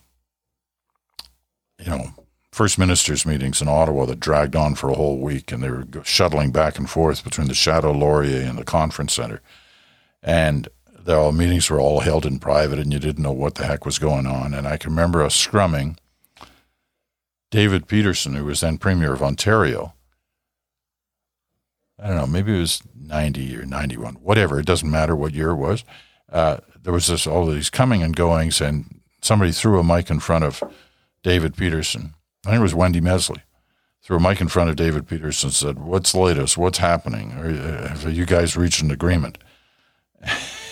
you 1.78 1.90
know, 1.90 2.10
first 2.52 2.78
ministers 2.78 3.26
meetings 3.26 3.60
in 3.60 3.68
Ottawa 3.68 4.06
that 4.06 4.20
dragged 4.20 4.54
on 4.54 4.74
for 4.74 4.90
a 4.90 4.94
whole 4.94 5.18
week, 5.18 5.50
and 5.50 5.62
they 5.62 5.70
were 5.70 5.86
shuttling 6.04 6.52
back 6.52 6.78
and 6.78 6.88
forth 6.88 7.24
between 7.24 7.48
the 7.48 7.54
Chateau 7.54 7.92
Laurier 7.92 8.42
and 8.42 8.58
the 8.58 8.64
conference 8.64 9.14
center, 9.14 9.40
and 10.22 10.68
the 11.04 11.16
all 11.16 11.32
meetings 11.32 11.68
were 11.68 11.80
all 11.80 12.00
held 12.00 12.24
in 12.24 12.38
private, 12.38 12.78
and 12.78 12.92
you 12.92 12.98
didn't 12.98 13.22
know 13.22 13.32
what 13.32 13.56
the 13.56 13.66
heck 13.66 13.84
was 13.84 13.98
going 13.98 14.26
on. 14.26 14.54
And 14.54 14.66
I 14.66 14.78
can 14.78 14.90
remember 14.90 15.22
us 15.22 15.36
scrumming. 15.36 15.98
David 17.50 17.86
Peterson, 17.86 18.34
who 18.34 18.46
was 18.46 18.60
then 18.60 18.78
Premier 18.78 19.12
of 19.12 19.22
Ontario, 19.22 19.94
I 22.02 22.08
don't 22.08 22.16
know, 22.16 22.26
maybe 22.26 22.56
it 22.56 22.60
was 22.60 22.82
90 22.98 23.56
or 23.56 23.64
91, 23.64 24.14
whatever. 24.14 24.58
It 24.58 24.66
doesn't 24.66 24.90
matter 24.90 25.14
what 25.14 25.34
year 25.34 25.50
it 25.50 25.56
was. 25.56 25.84
Uh, 26.32 26.58
there 26.82 26.92
was 26.92 27.06
this 27.06 27.26
all 27.26 27.46
these 27.46 27.70
coming 27.70 28.02
and 28.02 28.16
goings, 28.16 28.60
and 28.60 29.00
somebody 29.22 29.52
threw 29.52 29.78
a 29.78 29.84
mic 29.84 30.10
in 30.10 30.20
front 30.20 30.44
of 30.44 30.62
David 31.22 31.56
Peterson. 31.56 32.14
I 32.44 32.50
think 32.50 32.60
it 32.60 32.62
was 32.62 32.74
Wendy 32.74 33.00
Mesley. 33.00 33.42
Threw 34.02 34.16
a 34.16 34.20
mic 34.20 34.40
in 34.40 34.48
front 34.48 34.68
of 34.68 34.76
David 34.76 35.06
Peterson 35.06 35.48
and 35.48 35.54
said, 35.54 35.78
What's 35.78 36.12
the 36.12 36.20
latest? 36.20 36.58
What's 36.58 36.78
happening? 36.78 37.32
Uh, 37.32 37.88
have 37.88 38.12
you 38.12 38.26
guys 38.26 38.56
reached 38.56 38.82
an 38.82 38.90
agreement? 38.90 39.38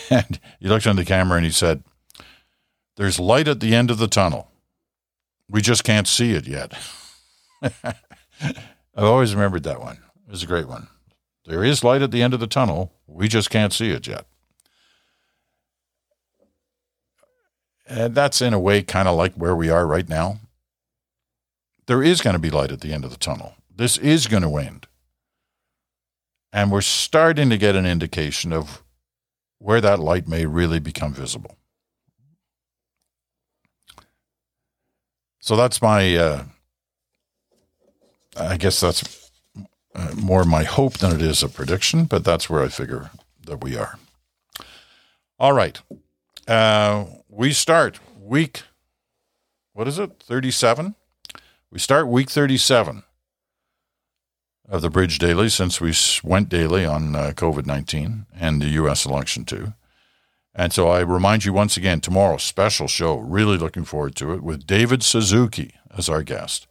And 0.09 0.39
he 0.59 0.67
looked 0.67 0.85
into 0.85 1.01
the 1.01 1.07
camera 1.07 1.37
and 1.37 1.45
he 1.45 1.51
said, 1.51 1.83
There's 2.97 3.19
light 3.19 3.47
at 3.47 3.59
the 3.59 3.73
end 3.73 3.91
of 3.91 3.97
the 3.97 4.07
tunnel. 4.07 4.49
We 5.49 5.61
just 5.61 5.83
can't 5.83 6.07
see 6.07 6.31
it 6.33 6.47
yet. 6.47 6.73
I've 7.61 7.95
always 8.95 9.33
remembered 9.33 9.63
that 9.63 9.79
one. 9.79 9.99
It 10.27 10.31
was 10.31 10.43
a 10.43 10.47
great 10.47 10.67
one. 10.67 10.87
There 11.45 11.63
is 11.63 11.83
light 11.83 12.01
at 12.01 12.11
the 12.11 12.21
end 12.21 12.33
of 12.33 12.39
the 12.39 12.47
tunnel. 12.47 12.91
We 13.07 13.27
just 13.27 13.49
can't 13.49 13.73
see 13.73 13.91
it 13.91 14.07
yet. 14.07 14.25
And 17.85 18.15
that's 18.15 18.41
in 18.41 18.53
a 18.53 18.59
way 18.59 18.81
kind 18.81 19.07
of 19.07 19.15
like 19.15 19.33
where 19.35 19.55
we 19.55 19.69
are 19.69 19.85
right 19.85 20.07
now. 20.07 20.39
There 21.85 22.01
is 22.01 22.21
going 22.21 22.33
to 22.35 22.39
be 22.39 22.49
light 22.49 22.71
at 22.71 22.81
the 22.81 22.93
end 22.93 23.03
of 23.03 23.11
the 23.11 23.17
tunnel. 23.17 23.55
This 23.75 23.97
is 23.97 24.27
going 24.27 24.43
to 24.43 24.55
end. 24.57 24.87
And 26.53 26.71
we're 26.71 26.81
starting 26.81 27.49
to 27.49 27.57
get 27.57 27.75
an 27.75 27.85
indication 27.85 28.53
of 28.53 28.82
where 29.63 29.79
that 29.79 29.97
light 29.97 30.27
may 30.27 30.45
really 30.45 30.79
become 30.79 31.13
visible. 31.13 31.57
So 35.39 35.55
that's 35.55 35.81
my, 35.81 36.17
uh, 36.17 36.43
I 38.35 38.57
guess 38.57 38.81
that's 38.81 39.31
uh, 39.95 40.11
more 40.15 40.43
my 40.43 40.63
hope 40.63 40.97
than 40.97 41.13
it 41.13 41.21
is 41.21 41.43
a 41.43 41.47
prediction, 41.47 42.03
but 42.03 42.25
that's 42.25 42.49
where 42.49 42.61
I 42.61 42.67
figure 42.67 43.09
that 43.45 43.63
we 43.63 43.77
are. 43.77 43.97
All 45.39 45.53
right. 45.53 45.81
Uh, 46.45 47.05
we 47.29 47.53
start 47.53 48.01
week, 48.19 48.63
what 49.71 49.87
is 49.87 49.97
it, 49.97 50.21
37? 50.21 50.95
We 51.71 51.79
start 51.79 52.09
week 52.09 52.29
37 52.29 53.03
of 54.67 54.81
the 54.81 54.89
Bridge 54.89 55.19
Daily 55.19 55.49
since 55.49 55.81
we 55.81 55.93
went 56.23 56.49
daily 56.49 56.85
on 56.85 57.15
uh, 57.15 57.31
COVID 57.35 57.65
19 57.65 58.25
and 58.33 58.61
the 58.61 58.69
U.S. 58.69 59.05
election 59.05 59.45
too. 59.45 59.73
And 60.55 60.71
so 60.71 60.87
I 60.87 60.99
remind 60.99 61.45
you 61.45 61.53
once 61.53 61.77
again 61.77 61.99
tomorrow, 61.99 62.37
special 62.37 62.87
show. 62.87 63.17
Really 63.17 63.57
looking 63.57 63.85
forward 63.85 64.15
to 64.17 64.33
it 64.33 64.43
with 64.43 64.67
David 64.67 65.03
Suzuki 65.03 65.73
as 65.95 66.09
our 66.09 66.23
guest. 66.23 66.67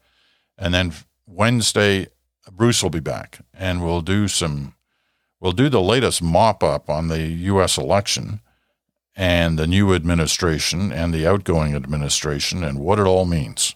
And 0.56 0.72
then 0.72 0.92
Wednesday, 1.26 2.06
Bruce 2.50 2.82
will 2.82 2.90
be 2.90 3.00
back 3.00 3.40
and 3.52 3.84
we'll 3.84 4.00
do 4.00 4.28
some, 4.28 4.74
we'll 5.40 5.52
do 5.52 5.68
the 5.68 5.82
latest 5.82 6.22
mop 6.22 6.62
up 6.62 6.88
on 6.88 7.08
the 7.08 7.22
U.S. 7.22 7.76
election 7.76 8.40
and 9.16 9.58
the 9.58 9.66
new 9.66 9.94
administration 9.94 10.92
and 10.92 11.12
the 11.12 11.26
outgoing 11.26 11.74
administration 11.74 12.62
and 12.64 12.78
what 12.78 12.98
it 12.98 13.06
all 13.06 13.26
means. 13.26 13.74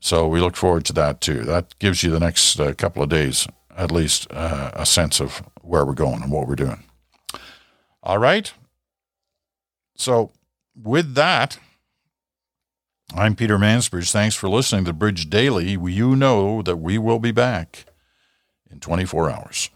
So 0.00 0.28
we 0.28 0.40
look 0.40 0.56
forward 0.56 0.84
to 0.86 0.92
that 0.94 1.20
too. 1.20 1.42
That 1.44 1.78
gives 1.78 2.02
you 2.02 2.10
the 2.10 2.20
next 2.20 2.58
uh, 2.58 2.72
couple 2.74 3.02
of 3.02 3.08
days, 3.08 3.46
at 3.76 3.90
least, 3.90 4.30
uh, 4.32 4.70
a 4.74 4.86
sense 4.86 5.20
of 5.20 5.42
where 5.62 5.84
we're 5.84 5.94
going 5.94 6.22
and 6.22 6.30
what 6.30 6.46
we're 6.46 6.54
doing. 6.54 6.84
All 8.02 8.18
right. 8.18 8.52
So, 9.96 10.30
with 10.80 11.14
that, 11.14 11.58
I'm 13.14 13.34
Peter 13.34 13.58
Mansbridge. 13.58 14.12
Thanks 14.12 14.36
for 14.36 14.48
listening 14.48 14.84
to 14.84 14.92
Bridge 14.92 15.28
Daily. 15.28 15.72
You 15.72 16.14
know 16.14 16.62
that 16.62 16.76
we 16.76 16.98
will 16.98 17.18
be 17.18 17.32
back 17.32 17.86
in 18.70 18.78
24 18.78 19.30
hours. 19.30 19.70